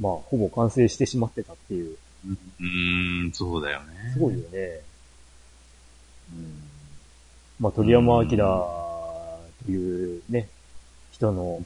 [0.00, 1.96] まあ、ほぼ完成してしまってたっていう、
[2.26, 4.12] うーん、そうだよね。
[4.14, 4.80] すごいよね。
[6.32, 6.62] うん。
[7.60, 10.48] まあ、鳥山明というね、
[11.12, 11.62] 人の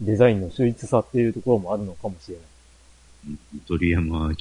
[0.00, 3.60] デザインの秀逸さっていうところもあるのかもしれない。
[3.66, 4.36] 鳥山明 で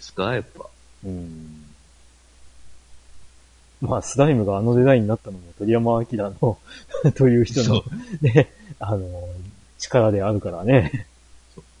[0.00, 0.66] すかやっぱ。
[1.04, 1.64] うん。
[3.80, 6.58] まあ、スライムがあのデザインになったのも鳥山明の
[7.14, 7.84] という人の
[8.20, 8.50] ね、
[8.80, 9.28] あの、
[9.78, 11.06] 力であるからね。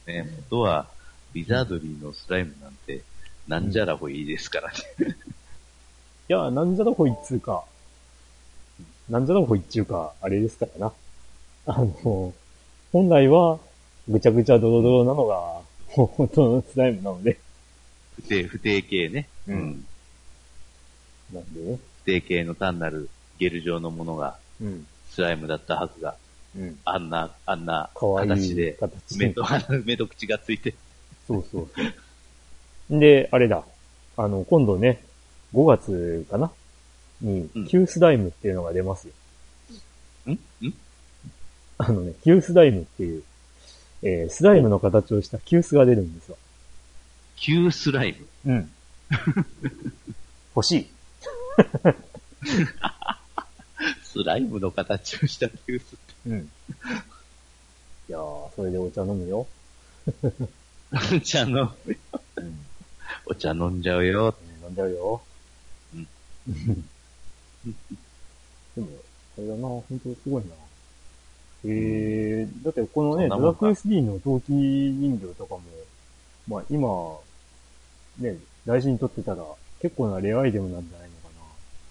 [0.06, 0.28] ね。
[0.50, 0.88] 元は、
[1.34, 3.02] ウィザードリーのスライムなんて、
[3.48, 4.74] なんじゃらほいいですからね。
[6.28, 7.64] いや、なんじゃらほいっつうか、
[9.08, 10.92] なんじゃらほいっちゅうか、あれですからな。
[11.66, 12.34] あの、
[12.92, 13.58] 本来は、
[14.08, 17.38] ぐちゃぐちゃドロドロなのが、本当のスライムなので。
[18.16, 19.28] 不定、不定形ね。
[19.46, 19.86] ううんん。
[21.32, 21.78] なんでね。
[22.02, 23.08] 不定形の単なる
[23.38, 24.86] ゲル状のものがうん。
[25.10, 26.16] スライムだったはずが、
[26.56, 26.78] うん。
[26.84, 29.44] あんな、あんな形で、形目と、
[29.84, 30.74] 目と口がついて。
[31.26, 32.98] そうそうそう。
[32.98, 33.64] で、あれだ。
[34.16, 35.02] あの、今度ね、
[35.54, 36.50] 5月かな？
[37.20, 39.14] にうん、キュースダイムっていうのが出ますよ。
[40.26, 40.32] ん？
[40.32, 40.38] ん？
[41.78, 43.22] あのね、キュースダイムっていう、
[44.02, 46.36] えー、スライムの形をしたキュースが出るんですよ。
[47.36, 48.52] キュースライム？
[48.52, 48.70] うん。
[50.54, 50.90] 欲しい。
[54.04, 55.96] スライムの形をしたキュース
[56.26, 56.50] うん。
[58.08, 59.46] いやー、それでお茶飲むよ。
[60.92, 61.70] お茶飲む。
[62.36, 62.58] うん。
[63.26, 64.34] お茶飲んじゃうよ。
[64.64, 65.22] 飲んじゃうよ。
[65.94, 66.04] うん。
[68.74, 68.86] でも、
[69.38, 70.50] あれだな、本当すごいな。
[71.64, 75.62] えー、だってこのね、ドラクエそんなもんか3の陶器人形とかも、
[76.48, 77.18] まあ今、
[78.18, 79.44] ね、大事に取ってたら
[79.80, 81.26] 結構なレアアイテムなんじゃないのか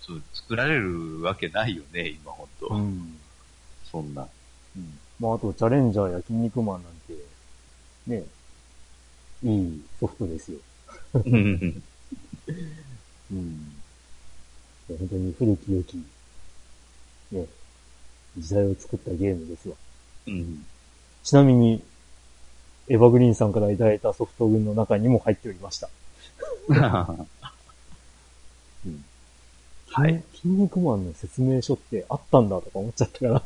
[0.01, 2.73] そう、作られるわけないよね、今ほんと。
[2.73, 2.79] な。
[2.79, 3.17] ん。
[3.95, 4.27] そんな。
[4.75, 4.99] うん。
[5.21, 7.13] まああと、チャレンジャーや筋肉マンなんて、
[8.07, 8.25] ね、
[9.43, 10.57] いいソフトですよ。
[11.13, 11.81] うん。
[14.89, 15.97] 本当に古き良き、
[17.31, 17.45] ね、
[18.37, 19.75] 時代を作ったゲームですわ。
[20.27, 20.65] うん。
[21.23, 21.81] ちなみに、
[22.89, 25.89] エヴァグリーンさんからいただいたソフト群の中にも入っておりました。
[29.95, 30.23] はい。
[30.35, 33.43] 筋肉マンの説明書ってあったんだとか思っちゃったから。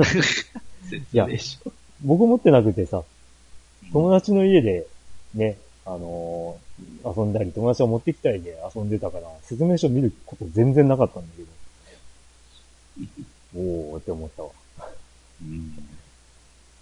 [0.88, 1.58] 説や明書。
[2.02, 3.02] 僕持ってなくてさ、
[3.92, 4.86] 友達の家で、
[5.34, 6.70] ね、あのー
[7.04, 11.48] 遊んだり、友達が持ってきたりで遊んでたから、説明書見ること全然なかったんだけど。
[13.92, 14.50] おーって思ったわ。
[15.42, 15.88] うん。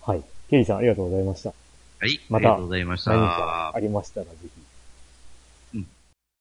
[0.03, 0.23] はい。
[0.49, 1.53] ケリーさんありがとうございました。
[1.99, 2.21] はい。
[2.29, 3.11] またありがとうございました。
[3.11, 4.49] 何かありましたらぜひ